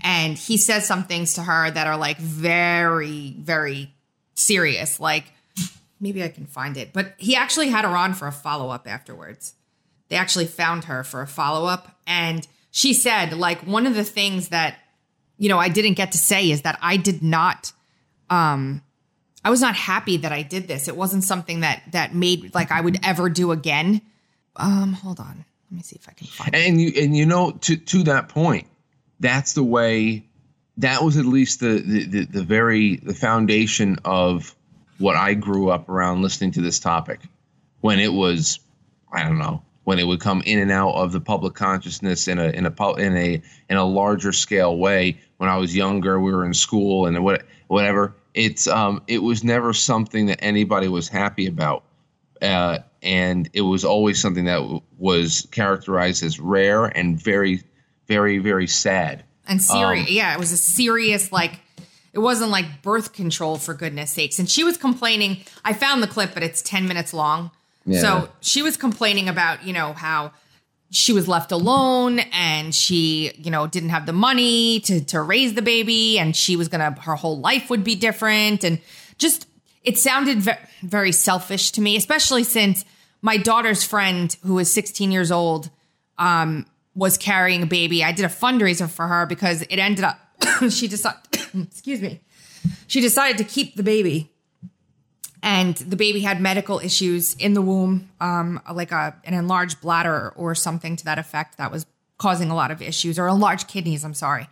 [0.00, 3.92] and he says some things to her that are like very very
[4.34, 5.00] serious.
[5.00, 5.24] Like
[5.98, 8.86] maybe I can find it, but he actually had her on for a follow up
[8.86, 9.54] afterwards
[10.10, 11.96] they actually found her for a follow up.
[12.06, 14.78] And she said, like, one of the things that,
[15.38, 17.72] you know, I didn't get to say is that I did not,
[18.28, 18.82] um,
[19.44, 20.86] I was not happy that I did this.
[20.86, 24.02] It wasn't something that, that made like I would ever do again.
[24.56, 25.44] Um, hold on.
[25.70, 28.28] Let me see if I can find and you and you know to to that
[28.28, 28.66] point
[29.20, 30.24] that's the way
[30.78, 34.56] that was at least the the, the, the very the foundation of
[34.98, 37.20] what i grew up around listening to this topic
[37.80, 38.58] when it was
[39.12, 42.38] i don't know when it would come in and out of the public consciousness in
[42.38, 46.32] a in a in a in a larger scale way when i was younger we
[46.32, 51.08] were in school and what whatever it's um it was never something that anybody was
[51.08, 51.84] happy about
[52.42, 57.62] uh, and it was always something that w- was characterized as rare and very,
[58.06, 59.24] very, very sad.
[59.46, 60.08] And serious.
[60.08, 61.60] Um, yeah, it was a serious, like,
[62.12, 64.38] it wasn't like birth control for goodness sakes.
[64.38, 65.38] And she was complaining.
[65.64, 67.50] I found the clip, but it's 10 minutes long.
[67.84, 68.00] Yeah.
[68.00, 70.32] So she was complaining about, you know, how
[70.90, 75.54] she was left alone and she, you know, didn't have the money to, to raise
[75.54, 78.64] the baby and she was going to, her whole life would be different.
[78.64, 78.80] And
[79.18, 79.46] just,
[79.82, 82.84] it sounded ve- very selfish to me, especially since
[83.22, 85.70] my daughter's friend, who is 16 years old,
[86.18, 88.02] um, was carrying a baby.
[88.02, 90.18] I did a fundraiser for her because it ended up
[90.70, 91.20] she decided
[91.54, 92.20] excuse me.
[92.86, 94.30] She decided to keep the baby.
[95.42, 100.32] And the baby had medical issues in the womb, um, like a an enlarged bladder
[100.36, 101.86] or something to that effect that was
[102.18, 104.48] causing a lot of issues, or enlarged kidneys, I'm sorry.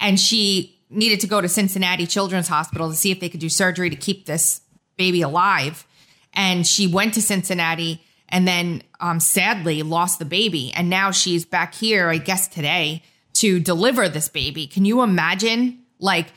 [0.00, 3.48] And she needed to go to Cincinnati Children's Hospital to see if they could do
[3.48, 4.60] surgery to keep this
[4.96, 5.86] baby alive.
[6.32, 10.72] And she went to Cincinnati and then um, sadly lost the baby.
[10.74, 13.02] And now she's back here, I guess today,
[13.34, 14.66] to deliver this baby.
[14.66, 16.28] Can you imagine, like,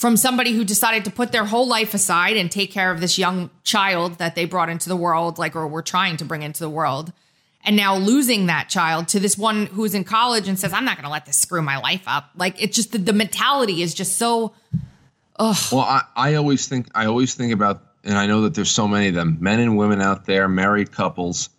[0.00, 3.18] from somebody who decided to put their whole life aside and take care of this
[3.18, 6.60] young child that they brought into the world, like, or were trying to bring into
[6.60, 7.12] the world,
[7.66, 10.96] and now losing that child to this one who's in college and says, I'm not
[10.96, 12.30] going to let this screw my life up.
[12.34, 14.54] Like it's just the, the mentality is just so.
[15.36, 15.56] Ugh.
[15.70, 18.88] Well, I, I always think I always think about, and I know that there's so
[18.88, 21.50] many of them, men and women out there, married couples,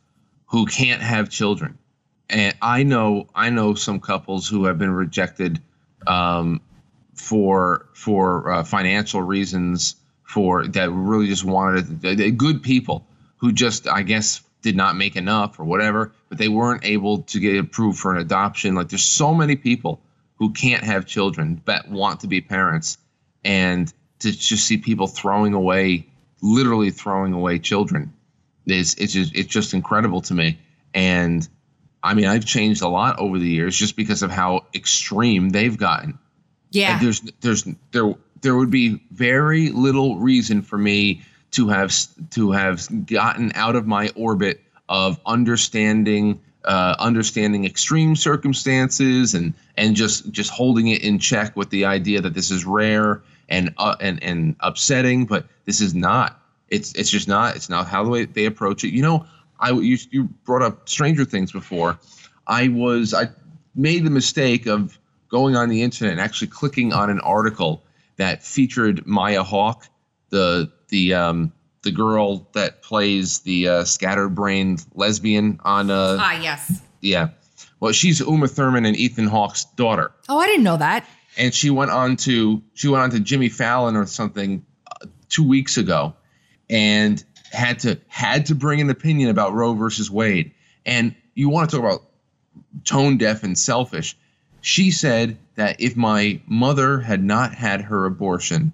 [0.48, 1.78] who can't have children,
[2.28, 5.62] and I know I know some couples who have been rejected
[6.08, 6.62] um,
[7.22, 12.02] for for uh, financial reasons, for that really just wanted
[12.38, 13.06] good people
[13.38, 17.40] who just I guess did not make enough or whatever, but they weren't able to
[17.40, 18.74] get approved for an adoption.
[18.76, 20.02] Like there's so many people
[20.38, 22.98] who can't have children but want to be parents,
[23.44, 26.08] and to just see people throwing away,
[26.42, 28.14] literally throwing away children,
[28.66, 30.58] is it's just it's just incredible to me.
[30.94, 31.48] And
[32.04, 35.78] I mean, I've changed a lot over the years just because of how extreme they've
[35.78, 36.18] gotten.
[36.72, 36.94] Yeah.
[36.94, 41.94] And there's there's there there would be very little reason for me to have
[42.32, 49.96] to have gotten out of my orbit of understanding uh, understanding extreme circumstances and and
[49.96, 53.96] just just holding it in check with the idea that this is rare and uh,
[54.00, 56.40] and and upsetting, but this is not.
[56.70, 57.56] It's it's just not.
[57.56, 58.94] It's not how the way they approach it.
[58.94, 59.26] You know,
[59.60, 62.00] I you, you brought up Stranger Things before.
[62.48, 63.30] I was I
[63.76, 64.98] made the mistake of
[65.32, 67.84] going on the internet and actually clicking on an article
[68.18, 69.88] that featured Maya Hawke,
[70.30, 71.54] the the um,
[71.84, 75.90] the girl that plays the uh, scatterbrained lesbian on.
[75.90, 76.82] Uh, ah, yes.
[77.00, 77.30] Yeah.
[77.80, 81.04] Well, she's Uma Thurman and Ethan Hawke's daughter, Oh, I didn't know that.
[81.36, 85.48] and she went on to she went on to Jimmy Fallon or something uh, two
[85.48, 86.14] weeks ago,
[86.70, 90.52] and had to had to bring an opinion about Roe versus Wade.
[90.86, 92.04] And you want to talk about
[92.84, 94.16] tone deaf and selfish?
[94.62, 98.74] She said that if my mother had not had her abortion,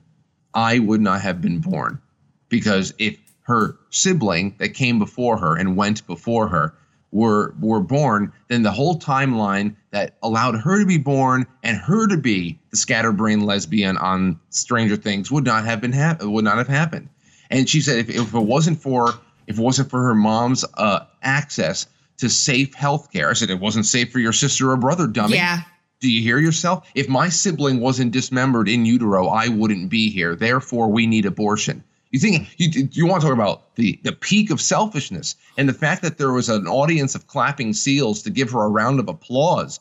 [0.54, 2.02] I would not have been born
[2.50, 6.74] because if her sibling that came before her and went before her
[7.12, 12.08] were were born, then the whole timeline that allowed her to be born and her
[12.08, 16.58] to be the scatterbrained lesbian on Stranger Things would not have been hap- would not
[16.58, 17.08] have happened.
[17.50, 19.14] And she said if, if it wasn't for
[19.48, 23.60] if it wasn't for her mom's uh, access to safe health care, I said it
[23.60, 25.36] wasn't safe for your sister or brother, dummy.
[25.36, 25.62] Yeah.
[26.00, 26.88] Do you hear yourself?
[26.96, 30.36] If my sibling wasn't dismembered in utero, I wouldn't be here.
[30.36, 31.84] Therefore, we need abortion.
[32.12, 35.74] You think you you want to talk about the the peak of selfishness and the
[35.74, 39.10] fact that there was an audience of clapping seals to give her a round of
[39.10, 39.80] applause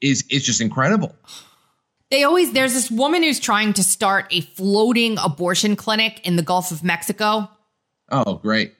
[0.00, 1.14] is is just incredible.
[2.10, 6.42] They always there's this woman who's trying to start a floating abortion clinic in the
[6.42, 7.50] Gulf of Mexico
[8.10, 8.74] Oh, great.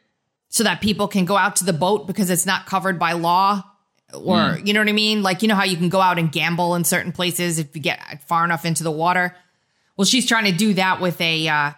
[0.51, 3.65] so that people can go out to the boat because it's not covered by law
[4.15, 5.23] or you know what I mean?
[5.23, 7.83] Like you know how you can go out and gamble in certain places if you
[7.83, 9.35] get far enough into the water.
[9.97, 11.73] Well, she's trying to do that with a uh,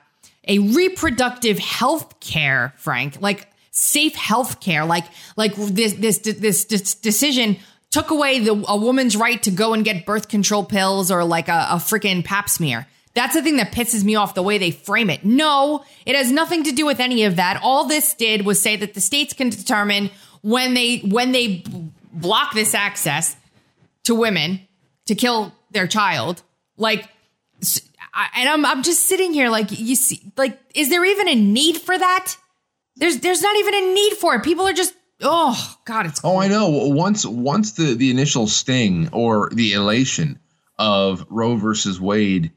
[0.49, 5.05] a reproductive health care, Frank, like safe health care, like
[5.37, 7.59] like this this this, this decision
[7.91, 11.49] took away the a woman's right to go and get birth control pills or like
[11.49, 12.87] a, a freaking pap smear.
[13.15, 15.25] That's the thing that pisses me off the way they frame it.
[15.25, 17.59] No, it has nothing to do with any of that.
[17.63, 20.11] All this did was say that the states can determine
[20.43, 21.65] when they when they
[22.17, 23.37] block this access
[24.05, 24.61] to women
[25.07, 26.43] to kill their child.
[26.77, 27.09] Like
[28.35, 31.77] and I'm I'm just sitting here like you see like is there even a need
[31.79, 32.37] for that?
[32.97, 34.43] There's there's not even a need for it.
[34.43, 36.69] People are just oh god it's Oh, I know.
[36.69, 40.39] Once once the the initial sting or the elation
[40.79, 42.53] of Roe versus Wade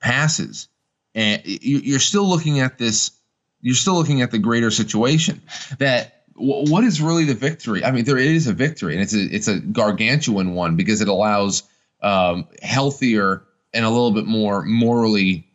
[0.00, 0.68] passes,
[1.14, 3.12] and you- you're still looking at this,
[3.60, 5.40] you're still looking at the greater situation.
[5.78, 7.84] That wh- what is really the victory?
[7.84, 11.08] I mean, there is a victory, and it's a it's a gargantuan one because it
[11.08, 11.62] allows
[12.02, 15.46] um, healthier and a little bit more morally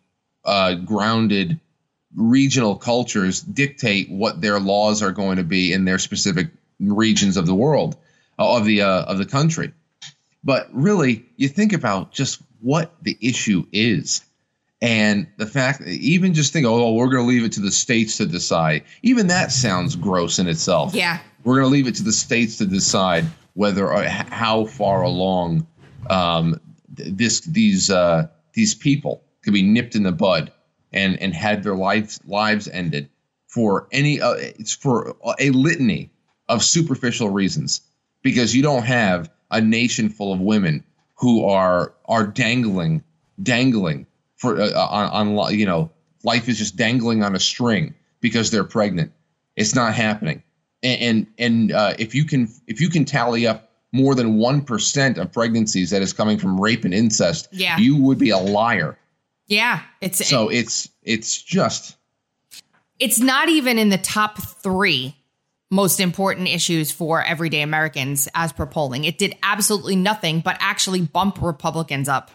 [0.46, 1.60] uh, grounded
[2.16, 6.48] regional cultures dictate what their laws are going to be in their specific
[6.80, 7.98] regions of the world
[8.40, 9.74] uh, of the uh, of the country
[10.44, 14.24] but really you think about just what the issue is
[14.82, 17.72] and the fact that even just think oh we're going to leave it to the
[17.72, 18.84] states to decide.
[19.04, 20.94] Even that sounds gross in itself.
[20.94, 21.20] Yeah.
[21.44, 25.66] we're going to leave it to the states to decide whether or how far along
[26.10, 26.60] um,
[26.90, 30.52] this these uh, these people could be nipped in the bud
[30.92, 33.10] and and had their lives lives ended
[33.48, 36.12] for any uh, it's for a litany
[36.50, 37.82] of superficial reasons.
[38.22, 40.84] Because you don't have a nation full of women
[41.16, 43.04] who are are dangling
[43.42, 44.08] dangling
[44.38, 45.92] for uh, on, on you know
[46.24, 49.12] life is just dangling on a string because they're pregnant
[49.56, 50.44] it's not happening
[50.84, 55.18] and and, and uh, if you can if you can tally up more than 1%
[55.18, 57.78] of pregnancies that is coming from rape and incest Yeah.
[57.78, 58.98] you would be a liar
[59.48, 61.96] Yeah, it's so it's it's just
[63.00, 65.16] it's not even in the top three
[65.72, 69.04] most important issues for everyday Americans as per polling.
[69.04, 72.32] It did absolutely nothing but actually bump Republicans up.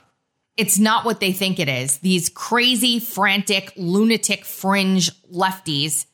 [0.61, 2.01] It's not what they think it is.
[2.01, 6.05] These crazy, frantic, lunatic fringe lefties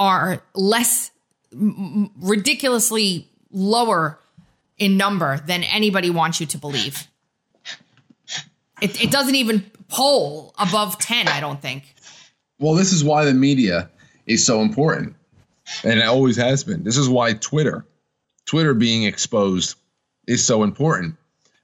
[0.00, 1.12] are less
[1.52, 4.18] m- ridiculously lower
[4.78, 7.06] in number than anybody wants you to believe.
[8.82, 11.84] It, it doesn't even poll above 10, I don't think.
[12.58, 13.88] Well, this is why the media
[14.26, 15.14] is so important.
[15.84, 16.82] And it always has been.
[16.82, 17.86] This is why Twitter,
[18.44, 19.76] Twitter being exposed
[20.26, 21.14] is so important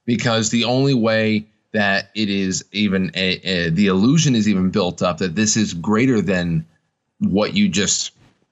[0.05, 5.01] because the only way that it is even a, a, the illusion is even built
[5.01, 6.65] up that this is greater than
[7.19, 8.11] what you just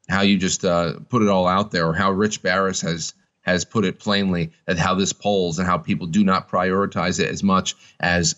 [0.09, 3.65] how you just uh, put it all out there or how Rich Baris has has
[3.65, 7.43] put it plainly at how this polls and how people do not prioritize it as
[7.43, 8.36] much as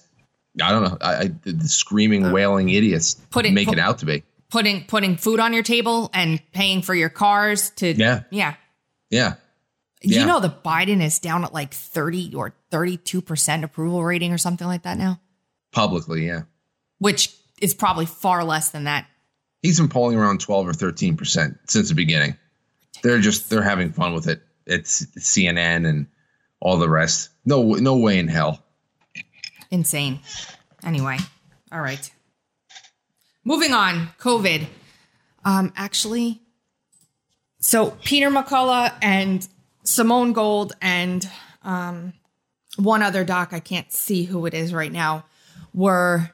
[0.62, 4.00] I don't know I, I, the screaming wailing idiots Put it- make put- it out
[4.00, 4.24] to be.
[4.50, 8.24] Putting putting food on your table and paying for your cars to Yeah.
[8.32, 8.56] yeah.
[9.10, 9.36] Yeah.
[10.02, 10.26] You Yeah.
[10.26, 14.84] know the Biden is down at like 30 or 32% approval rating or something like
[14.84, 15.20] that now,
[15.72, 16.44] Publicly, yeah.
[17.00, 19.08] which is probably far less than that.
[19.62, 22.36] He's been polling around 12 or 13 percent since the beginning.
[23.04, 24.42] They're just they're having fun with it.
[24.66, 26.08] It's CNN and
[26.60, 27.30] all the rest.
[27.46, 28.64] No no way in hell.
[29.70, 30.20] Insane.
[30.84, 31.18] Anyway,
[31.72, 32.12] all right.
[33.44, 34.66] Moving on, COVID.
[35.46, 36.42] Um, actually,
[37.60, 39.48] so Peter McCullough and
[39.84, 41.28] Simone Gold and
[41.64, 42.14] um,
[42.84, 45.26] one other doc, I can't see who it is right now,
[45.74, 46.32] were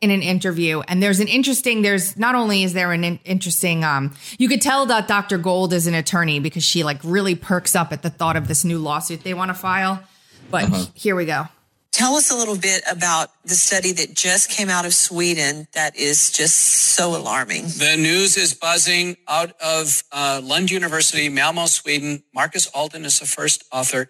[0.00, 0.80] in an interview.
[0.86, 4.60] And there's an interesting, there's not only is there an in- interesting, um, you could
[4.60, 5.38] tell that Dr.
[5.38, 8.64] Gold is an attorney because she like really perks up at the thought of this
[8.64, 10.02] new lawsuit they want to file.
[10.50, 11.48] But here we go.
[11.90, 15.96] Tell us a little bit about the study that just came out of Sweden that
[15.96, 17.66] is just so alarming.
[17.66, 22.24] The news is buzzing out of uh, Lund University, Malmo, Sweden.
[22.34, 24.08] Marcus Alden is the first author.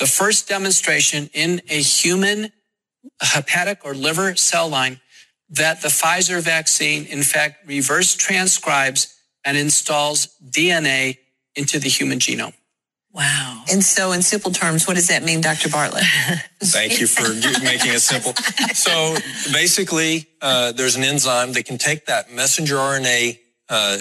[0.00, 2.52] The first demonstration in a human
[3.20, 5.00] hepatic or liver cell line
[5.50, 11.18] that the Pfizer vaccine, in fact, reverse transcribes and installs DNA
[11.54, 12.54] into the human genome.
[13.12, 13.64] Wow.
[13.70, 15.68] And so, in simple terms, what does that mean, Dr.
[15.68, 16.04] Bartlett?
[16.62, 17.28] Thank you for
[17.62, 18.34] making it simple.
[18.74, 19.16] So
[19.52, 23.38] basically, uh, there's an enzyme that can take that messenger RNA
[23.68, 23.98] uh,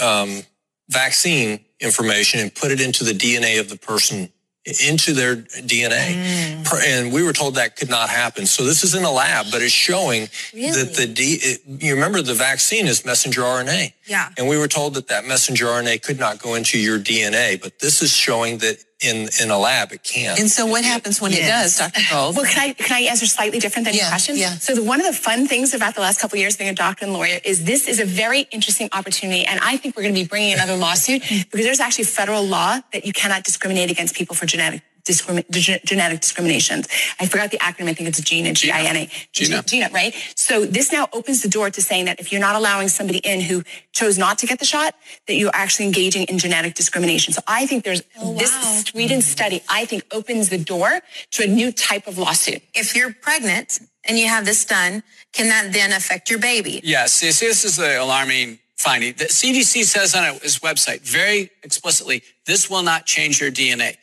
[0.00, 0.42] um,
[0.88, 4.32] vaccine information and put it into the DNA of the person,
[4.66, 6.14] into their DNA.
[6.14, 6.64] Mm.
[6.64, 8.44] Per- And we were told that could not happen.
[8.46, 11.38] So this is in a lab, but it's showing that the D.
[11.40, 13.94] It, you remember the vaccine is messenger RNA.
[14.06, 14.28] Yeah.
[14.36, 17.78] And we were told that that messenger RNA could not go into your DNA, but
[17.78, 20.38] this is showing that in in a lab it can.
[20.38, 22.00] And so, what happens when it does, Dr.
[22.10, 22.36] Gold?
[22.36, 24.36] Well, can I can I answer slightly different than your question?
[24.36, 24.50] yeah.
[24.50, 26.74] So the, one of the fun things about the last couple of years being a
[26.74, 30.14] doctor and lawyer is this is a very interesting opportunity, and I think we're going
[30.14, 34.14] to be bringing another lawsuit because there's actually federal law that you cannot discriminate against
[34.14, 34.82] people for genetic.
[35.10, 36.86] Discrimi- ge- genetic discriminations.
[37.18, 37.88] I forgot the acronym.
[37.88, 39.08] I think it's GINA, G-I-N-A.
[39.32, 39.62] GINA.
[39.62, 40.14] GINA, right?
[40.34, 43.40] So this now opens the door to saying that if you're not allowing somebody in
[43.40, 44.94] who chose not to get the shot,
[45.26, 47.32] that you're actually engaging in genetic discrimination.
[47.34, 48.52] So I think there's oh, this
[48.88, 51.00] Sweden study, I think opens the door
[51.32, 52.62] to a new type of lawsuit.
[52.74, 55.02] If you're pregnant and you have this done,
[55.32, 56.80] can that then affect your baby?
[56.82, 59.12] Yes, this, this is the alarming finding.
[59.12, 63.96] The CDC says on its website very explicitly, this will not change your DNA.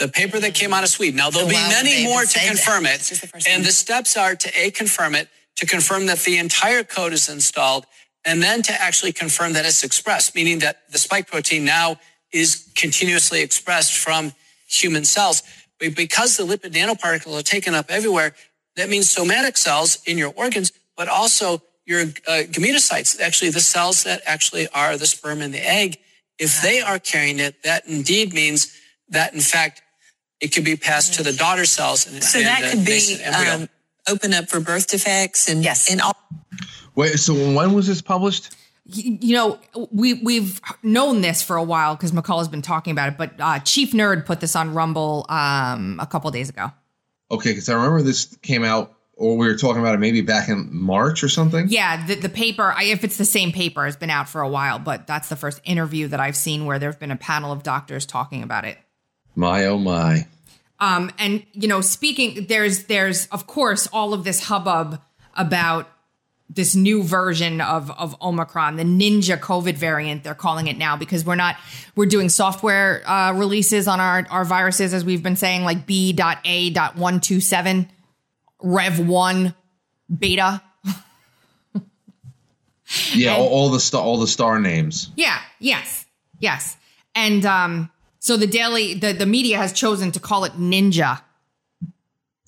[0.00, 1.16] The paper that came out of Sweden.
[1.18, 2.48] Now there'll Oh, be many more to said that.
[2.48, 3.62] confirm it, the and one.
[3.64, 7.84] the steps are to a confirm it, to confirm that the entire code is installed,
[8.24, 12.00] and then to actually confirm that it's expressed, meaning that the spike protein now
[12.32, 14.32] is continuously expressed from
[14.68, 15.42] human cells.
[15.78, 18.34] But because the lipid nanoparticles are taken up everywhere,
[18.76, 24.04] that means somatic cells in your organs, but also your uh, gametocytes, actually the cells
[24.04, 25.98] that actually are the sperm and the egg.
[26.38, 28.72] If they are carrying it, that indeed means
[29.10, 29.82] that in fact
[30.40, 32.06] it could be passed to the daughter cells.
[32.06, 33.68] And, So and, that uh, could be um,
[34.08, 35.90] open up for birth defects and Yes.
[35.90, 36.16] and all.
[36.94, 38.56] Wait, so when was this published?
[38.84, 39.58] You know,
[39.92, 43.18] we we've known this for a while because McCullough has been talking about it.
[43.18, 46.72] But uh, Chief Nerd put this on Rumble um, a couple days ago.
[47.30, 50.48] Okay, because I remember this came out, or we were talking about it maybe back
[50.48, 51.68] in March or something.
[51.68, 54.48] Yeah, the, the paper, I, if it's the same paper, has been out for a
[54.48, 54.80] while.
[54.80, 58.06] But that's the first interview that I've seen where there've been a panel of doctors
[58.06, 58.76] talking about it.
[59.34, 60.26] My oh my.
[60.78, 65.00] Um, and you know, speaking, there's there's of course all of this hubbub
[65.34, 65.88] about
[66.48, 70.24] this new version of of Omicron, the Ninja COVID variant.
[70.24, 71.56] They're calling it now because we're not
[71.94, 77.88] we're doing software uh, releases on our our viruses as we've been saying, like B.A.127
[78.62, 79.54] Rev one
[80.18, 80.62] beta.
[83.14, 85.10] Yeah, all, all the star, all the star names.
[85.16, 85.38] Yeah.
[85.60, 86.04] Yes.
[86.40, 86.76] Yes.
[87.14, 87.90] And um,
[88.20, 91.20] so the daily the, the media has chosen to call it ninja.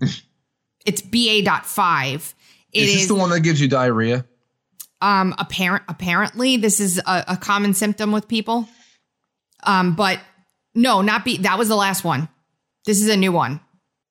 [0.87, 2.35] it's BA.5.
[2.73, 4.25] It is this the one that gives you diarrhea?
[5.01, 8.69] Um, apparent apparently this is a, a common symptom with people.
[9.65, 10.21] Um, but
[10.75, 12.29] no, not be that was the last one.
[12.85, 13.61] This is a new one.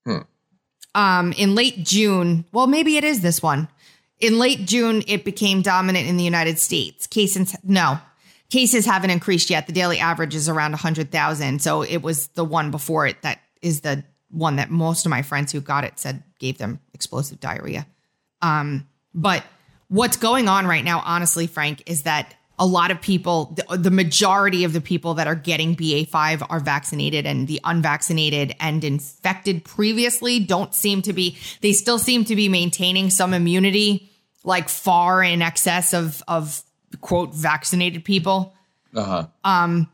[0.05, 0.17] Hmm.
[0.95, 3.67] Um, in late June, well, maybe it is this one.
[4.19, 7.07] In late June, it became dominant in the United States.
[7.07, 7.99] Case Cases, no,
[8.51, 9.65] cases haven't increased yet.
[9.65, 11.61] The daily average is around 100,000.
[11.61, 15.23] So it was the one before it that is the one that most of my
[15.23, 17.87] friends who got it said gave them explosive diarrhea.
[18.41, 19.43] Um, but
[19.87, 23.91] what's going on right now, honestly, Frank, is that a lot of people, the, the
[23.91, 29.65] majority of the people that are getting BA5 are vaccinated, and the unvaccinated and infected
[29.65, 34.11] previously don't seem to be, they still seem to be maintaining some immunity,
[34.43, 36.63] like far in excess of, of
[36.99, 38.53] quote, vaccinated people.
[38.93, 39.27] Uh huh.
[39.43, 39.89] Um,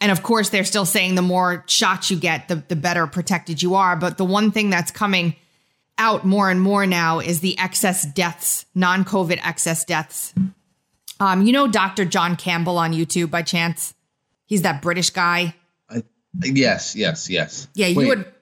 [0.00, 3.62] and of course, they're still saying the more shots you get, the, the better protected
[3.62, 3.94] you are.
[3.94, 5.36] But the one thing that's coming
[5.96, 10.34] out more and more now is the excess deaths, non COVID excess deaths.
[11.20, 12.04] Um, you know Dr.
[12.04, 13.94] John Campbell on YouTube by chance?
[14.46, 15.54] He's that British guy.
[15.88, 16.02] I,
[16.42, 17.68] yes, yes, yes.
[17.74, 18.32] Yeah, you Wait, would.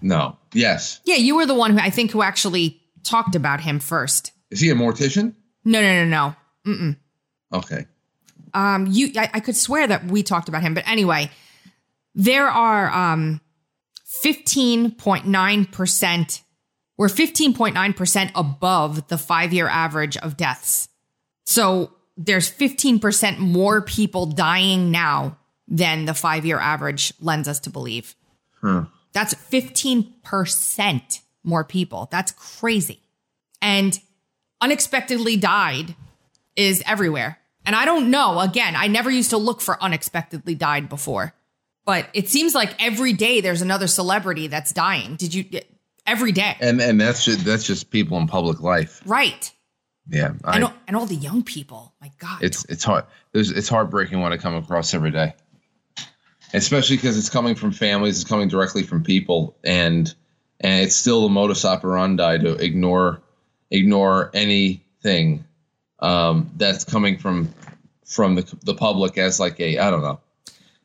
[0.00, 0.38] No.
[0.54, 1.00] Yes.
[1.04, 4.32] Yeah, you were the one who I think who actually talked about him first.
[4.50, 5.34] Is he a mortician?
[5.64, 6.72] No, no, no, no.
[6.72, 6.96] Mm-mm.
[7.52, 7.86] Okay.
[8.54, 11.30] Um, you, I, I could swear that we talked about him, but anyway,
[12.14, 13.40] there are um,
[14.04, 16.42] fifteen point nine percent.
[16.96, 20.88] We're fifteen point nine percent above the five year average of deaths.
[21.46, 25.38] So there's fifteen percent more people dying now
[25.68, 28.16] than the five year average lends us to believe.
[28.60, 28.86] Huh.
[29.12, 32.08] That's 15% more people.
[32.10, 33.00] That's crazy.
[33.62, 33.98] And
[34.60, 35.94] unexpectedly died
[36.56, 37.38] is everywhere.
[37.64, 38.40] And I don't know.
[38.40, 41.34] Again, I never used to look for unexpectedly died before,
[41.84, 45.16] but it seems like every day there's another celebrity that's dying.
[45.16, 45.44] Did you
[46.06, 46.56] every day?
[46.60, 49.02] And and that's just, that's just people in public life.
[49.04, 49.52] Right.
[50.08, 50.32] Yeah.
[50.44, 51.94] I, and, all, and all the young people.
[52.00, 52.42] My God.
[52.42, 53.04] it's it's hard.
[53.32, 55.34] There's it's heartbreaking what I come across every day,
[56.52, 58.20] especially because it's coming from families.
[58.20, 60.12] It's coming directly from people, and
[60.60, 63.22] and it's still the modus operandi to ignore
[63.70, 65.44] ignore anything
[66.00, 67.52] um, that's coming from
[68.04, 70.20] from the the public as like a I don't know,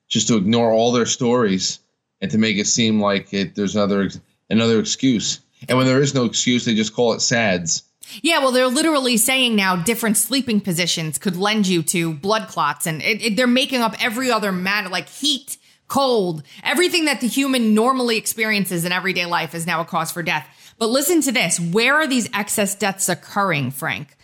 [0.07, 1.79] just to ignore all their stories
[2.21, 4.09] and to make it seem like it there's another
[4.49, 5.39] another excuse.
[5.67, 7.83] And when there is no excuse, they just call it SADS.
[8.21, 12.85] Yeah, well, they're literally saying now different sleeping positions could lend you to blood clots,
[12.85, 15.57] and it, it, they're making up every other matter, like heat,
[15.87, 20.21] cold, everything that the human normally experiences in everyday life is now a cause for
[20.21, 20.47] death.
[20.77, 24.15] But listen to this: where are these excess deaths occurring, Frank?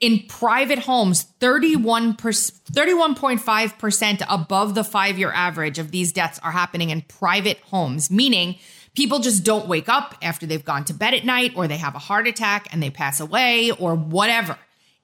[0.00, 6.52] In private homes, 31 31.5 percent above the five year average of these deaths are
[6.52, 8.56] happening in private homes, meaning
[8.94, 11.96] people just don't wake up after they've gone to bed at night or they have
[11.96, 14.56] a heart attack and they pass away or whatever.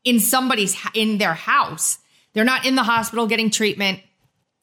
[0.05, 1.99] In somebody's in their house
[2.33, 4.01] they're not in the hospital getting treatment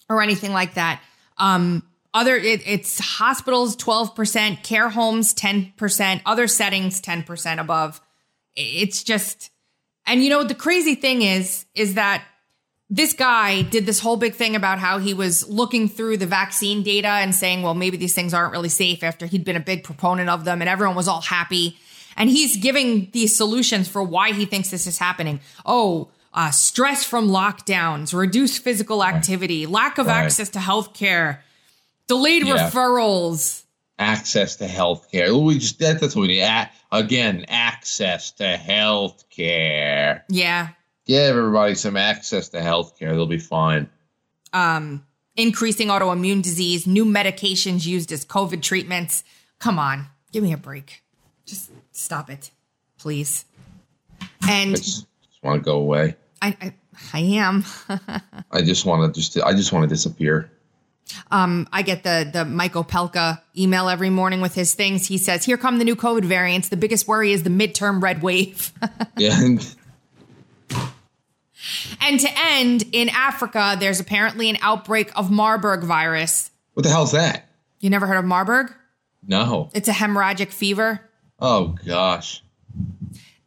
[0.10, 1.02] or anything like that.
[1.38, 8.02] Um other it, it's hospitals 12% care homes 10% other settings 10% above.
[8.56, 9.51] It's just
[10.06, 12.24] and you know the crazy thing is is that
[12.90, 16.84] this guy did this whole big thing about how he was looking through the vaccine
[16.84, 19.86] data and saying, well, maybe these things aren't really safe after he'd been a big
[19.86, 21.78] proponent of them and everyone was all happy.
[22.18, 25.40] And he's giving these solutions for why he thinks this is happening.
[25.66, 30.26] Oh, uh, stress from lockdowns, reduced physical activity, lack of Right.
[30.26, 31.38] access to healthcare,
[32.08, 32.70] delayed Yeah.
[32.70, 33.64] referrals.
[34.02, 35.36] Access to health care.
[35.36, 36.42] We just that, that's what we need.
[36.42, 40.26] A- again, access to health care.
[40.28, 40.70] Yeah.
[41.06, 43.14] Give everybody some access to health care.
[43.14, 43.90] They'll be fine.
[44.54, 49.24] Um, increasing autoimmune disease, new medications used as COVID treatments.
[49.60, 51.04] Come on, give me a break.
[51.46, 52.52] Just stop it,
[52.98, 53.46] please.
[54.48, 56.16] And I just, just want to go away.
[56.42, 56.74] I, I,
[57.14, 57.64] I am.
[58.52, 60.52] I just want to just I just want to disappear.
[61.32, 65.08] Um, I get the the Michael Pelka email every morning with his things.
[65.08, 66.70] He says, "Here come the new COVID variants.
[66.70, 68.72] The biggest worry is the midterm red wave."
[69.18, 69.40] Yeah.
[69.42, 69.76] and-
[72.02, 76.50] and to end in Africa, there's apparently an outbreak of Marburg virus.
[76.74, 77.46] what the hell's that?
[77.80, 78.74] You never heard of Marburg?
[79.28, 79.70] No.
[79.74, 81.02] It's a hemorrhagic fever.
[81.40, 82.42] Oh gosh.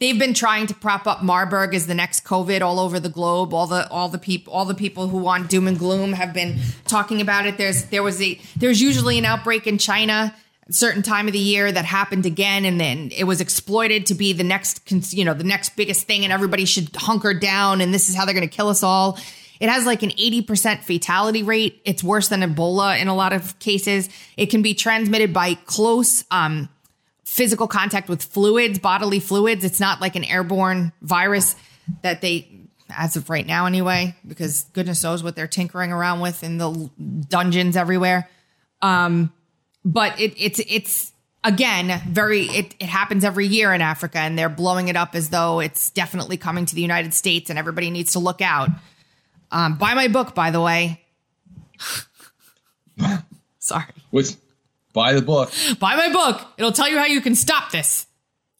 [0.05, 3.55] They've been trying to prop up Marburg as the next COVID all over the globe.
[3.55, 6.59] All the all the people all the people who want doom and gloom have been
[6.87, 7.57] talking about it.
[7.57, 10.37] There's there was a there's usually an outbreak in China
[10.69, 14.15] a certain time of the year that happened again and then it was exploited to
[14.15, 14.83] be the next
[15.15, 18.27] you know the next biggest thing and everybody should hunker down and this is how
[18.27, 19.19] they're going to kill us all.
[19.59, 21.81] It has like an 80% fatality rate.
[21.87, 24.11] It's worse than Ebola in a lot of cases.
[24.37, 26.69] It can be transmitted by close um,
[27.25, 29.65] physical contact with fluids, bodily fluids.
[29.65, 31.57] It's not like an airborne virus
[32.03, 32.49] that they,
[32.91, 36.91] as of right now anyway, because goodness knows what they're tinkering around with in the
[37.29, 38.29] dungeons everywhere.
[38.83, 39.33] Um,
[39.85, 41.13] but it, it's it's
[41.43, 45.31] again very it, it happens every year in Africa, and they're blowing it up as
[45.31, 48.69] though it's definitely coming to the United States, and everybody needs to look out.
[49.51, 51.01] Um, buy my book, by the way.
[53.59, 53.85] Sorry.
[54.11, 54.37] Which
[54.95, 55.53] buy the book.
[55.79, 56.41] Buy my book.
[56.57, 58.07] It'll tell you how you can stop this.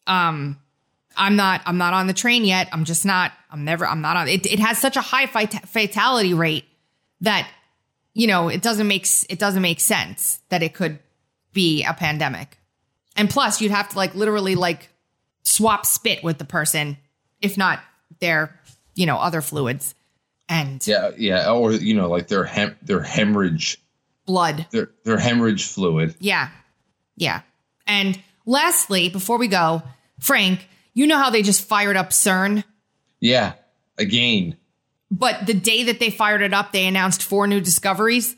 [0.05, 0.59] Um,
[1.17, 1.61] I'm not.
[1.65, 2.69] I'm not on the train yet.
[2.71, 3.31] I'm just not.
[3.49, 3.87] I'm never.
[3.87, 4.27] I'm not on.
[4.27, 6.65] It, it has such a high fit- fatality rate
[7.21, 7.49] that
[8.13, 10.99] you know it doesn't make it doesn't make sense that it could
[11.53, 12.59] be a pandemic.
[13.15, 14.89] And plus, you'd have to like literally like
[15.41, 16.97] swap spit with the person,
[17.41, 17.79] if not
[18.19, 18.59] their
[18.93, 19.95] you know other fluids
[20.49, 23.81] and Yeah, yeah, or you know, like their hem their hemorrhage
[24.25, 24.67] blood.
[24.71, 26.15] their their hemorrhage fluid.
[26.19, 26.49] Yeah.
[27.15, 27.41] Yeah.
[27.87, 29.83] And lastly, before we go,
[30.19, 32.63] Frank, you know how they just fired up CERN?
[33.19, 33.53] Yeah,
[33.97, 34.57] again,
[35.11, 38.35] But the day that they fired it up, they announced four new discoveries.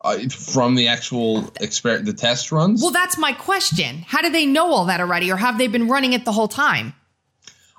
[0.00, 2.82] uh, from the actual exper the test runs.
[2.82, 4.04] Well, that's my question.
[4.06, 6.48] How do they know all that already, or have they been running it the whole
[6.48, 6.94] time?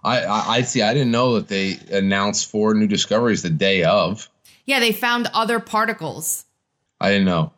[0.03, 0.81] I, I I see.
[0.81, 4.29] I didn't know that they announced four new discoveries the day of.
[4.65, 6.44] Yeah, they found other particles.
[7.05, 7.53] I didn't know.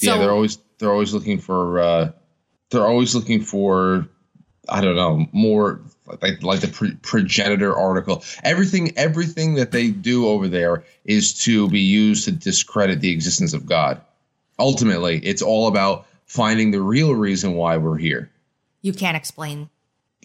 [0.00, 2.12] yeah, they're always they're always looking for uh
[2.70, 4.06] they're always looking for
[4.68, 5.80] I don't know more
[6.22, 8.22] like like the pre- progenitor article.
[8.44, 13.54] Everything everything that they do over there is to be used to discredit the existence
[13.54, 14.00] of God.
[14.58, 18.30] Ultimately, it's all about finding the real reason why we're here.
[18.82, 19.70] You can't explain.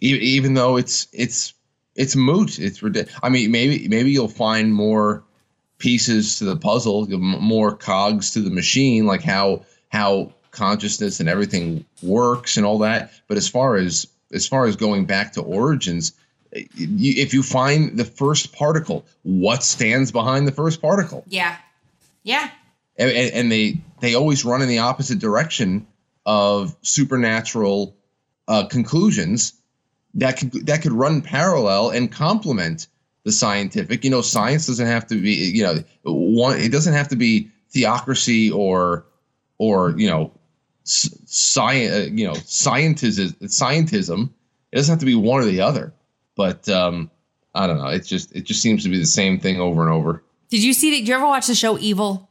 [0.01, 1.53] E- even though it's it's
[1.95, 2.59] it's moot.
[2.59, 3.19] It's ridiculous.
[3.23, 5.23] I mean, maybe maybe you'll find more
[5.83, 11.83] pieces to the puzzle, more cogs to the machine, like how how consciousness and everything
[12.01, 13.11] works and all that.
[13.27, 16.13] But as far as as far as going back to origins,
[16.55, 21.25] eh, if you find the first particle, what stands behind the first particle?
[21.27, 21.57] Yeah.
[22.23, 22.49] Yeah.
[22.97, 25.85] and, and and they they always run in the opposite direction
[26.25, 27.93] of supernatural
[28.47, 29.51] uh, conclusions
[30.13, 32.87] that could that could run parallel and complement
[33.23, 34.03] the scientific.
[34.03, 36.59] You know, science doesn't have to be you know one.
[36.59, 39.05] It doesn't have to be theocracy or
[39.57, 40.31] or you know
[40.83, 41.93] science.
[41.93, 43.33] Uh, you know, scientism.
[43.43, 44.29] Scientism.
[44.71, 45.93] It doesn't have to be one or the other.
[46.35, 47.11] But um,
[47.53, 47.87] I don't know.
[47.87, 50.23] It just it just seems to be the same thing over and over.
[50.49, 50.97] Did you see that?
[50.97, 52.29] Did you ever watch the show Evil?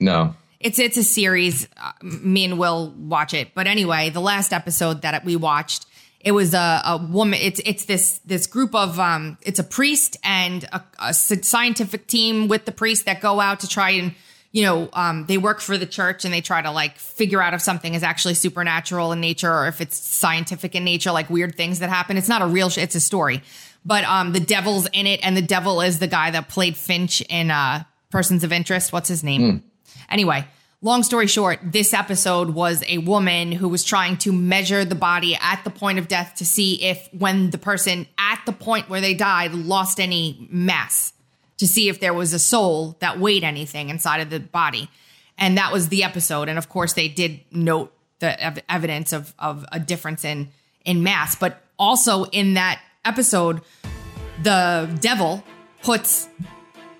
[0.00, 0.34] No.
[0.60, 1.68] It's it's a series.
[1.76, 5.86] Uh, me and Will watch it, but anyway, the last episode that we watched,
[6.22, 7.38] it was a, a woman.
[7.42, 10.68] It's it's this this group of um, it's a priest and
[10.98, 14.14] a scientific team with the priest that go out to try and
[14.52, 17.54] you know um, they work for the church and they try to like figure out
[17.54, 21.56] if something is actually supernatural in nature or if it's scientific in nature, like weird
[21.56, 22.16] things that happen.
[22.16, 22.70] It's not a real.
[22.70, 23.42] Sh- it's a story,
[23.84, 27.20] but um, the devil's in it, and the devil is the guy that played Finch
[27.22, 28.92] in uh, Persons of Interest.
[28.92, 29.64] What's his name?
[30.08, 30.44] Anyway,
[30.82, 35.38] long story short, this episode was a woman who was trying to measure the body
[35.40, 39.00] at the point of death to see if when the person at the point where
[39.00, 41.12] they died lost any mass,
[41.58, 44.90] to see if there was a soul that weighed anything inside of the body.
[45.38, 46.48] And that was the episode.
[46.48, 50.48] And of course, they did note the ev- evidence of, of a difference in,
[50.84, 51.36] in mass.
[51.36, 53.60] But also in that episode,
[54.42, 55.42] the devil
[55.82, 56.28] puts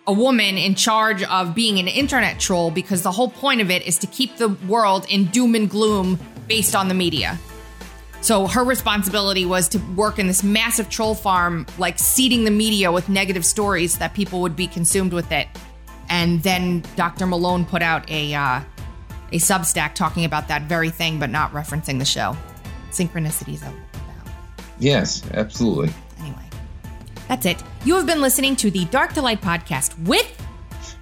[0.06, 3.82] a woman in charge of being an internet troll because the whole point of it
[3.86, 7.38] is to keep the world in doom and gloom based on the media.
[8.20, 12.92] So her responsibility was to work in this massive troll farm, like seeding the media
[12.92, 15.48] with negative stories that people would be consumed with it.
[16.08, 17.26] And then Dr.
[17.26, 18.60] Malone put out a uh,
[19.32, 22.36] a Substack talking about that very thing, but not referencing the show.
[22.90, 23.62] Synchronicities.
[24.78, 25.90] Yes, absolutely.
[27.32, 27.64] That's it.
[27.86, 30.26] You have been listening to the Dark to Light podcast with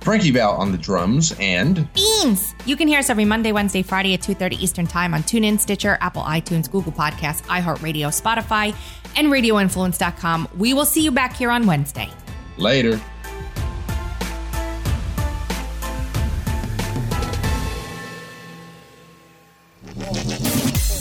[0.00, 2.54] Frankie Val on the drums and Beans.
[2.64, 5.98] You can hear us every Monday, Wednesday, Friday at 2.30 Eastern Time on TuneIn, Stitcher,
[6.00, 8.74] Apple, iTunes, Google Podcasts, iHeartRadio, Spotify,
[9.16, 10.48] and RadioInfluence.com.
[10.56, 12.08] We will see you back here on Wednesday.
[12.56, 13.00] later.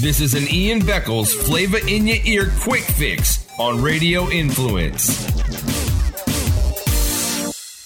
[0.01, 5.09] This is an Ian Beckles flavor in your ear quick fix on Radio Influence.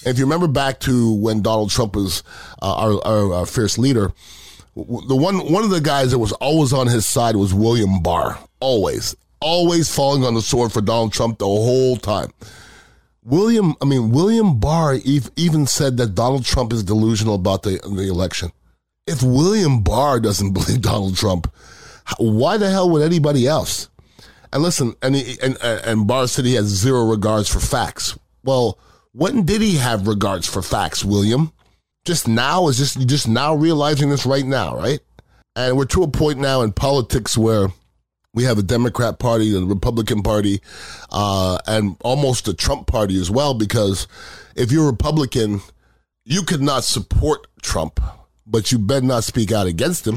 [0.06, 2.22] If you remember back to when Donald Trump was
[2.62, 4.12] uh, our, our, our fierce leader,
[4.76, 8.38] the one one of the guys that was always on his side was William Barr.
[8.60, 12.30] Always, always falling on the sword for Donald Trump the whole time.
[13.24, 14.98] William, I mean, William Barr
[15.36, 18.52] even said that Donald Trump is delusional about the, the election.
[19.06, 21.52] If William Barr doesn't believe Donald Trump,
[22.18, 23.88] why the hell would anybody else?
[24.54, 28.16] And listen, and, he, and, and said he has zero regards for facts.
[28.44, 28.78] Well,
[29.10, 31.52] when did he have regards for facts, William?
[32.04, 32.68] Just now?
[32.68, 35.00] Is just, just now realizing this right now, right?
[35.56, 37.68] And we're to a point now in politics where
[38.32, 40.60] we have a Democrat Party a Republican Party,
[41.10, 43.54] uh, and almost a Trump Party as well.
[43.54, 44.06] Because
[44.54, 45.62] if you're Republican,
[46.24, 48.00] you could not support Trump,
[48.46, 50.16] but you better not speak out against him.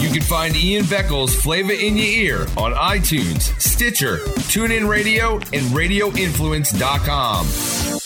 [0.00, 5.64] You can find Ian Beckles' Flavor in Your Ear on iTunes, Stitcher, TuneIn Radio, and
[5.74, 8.05] RadioInfluence.com.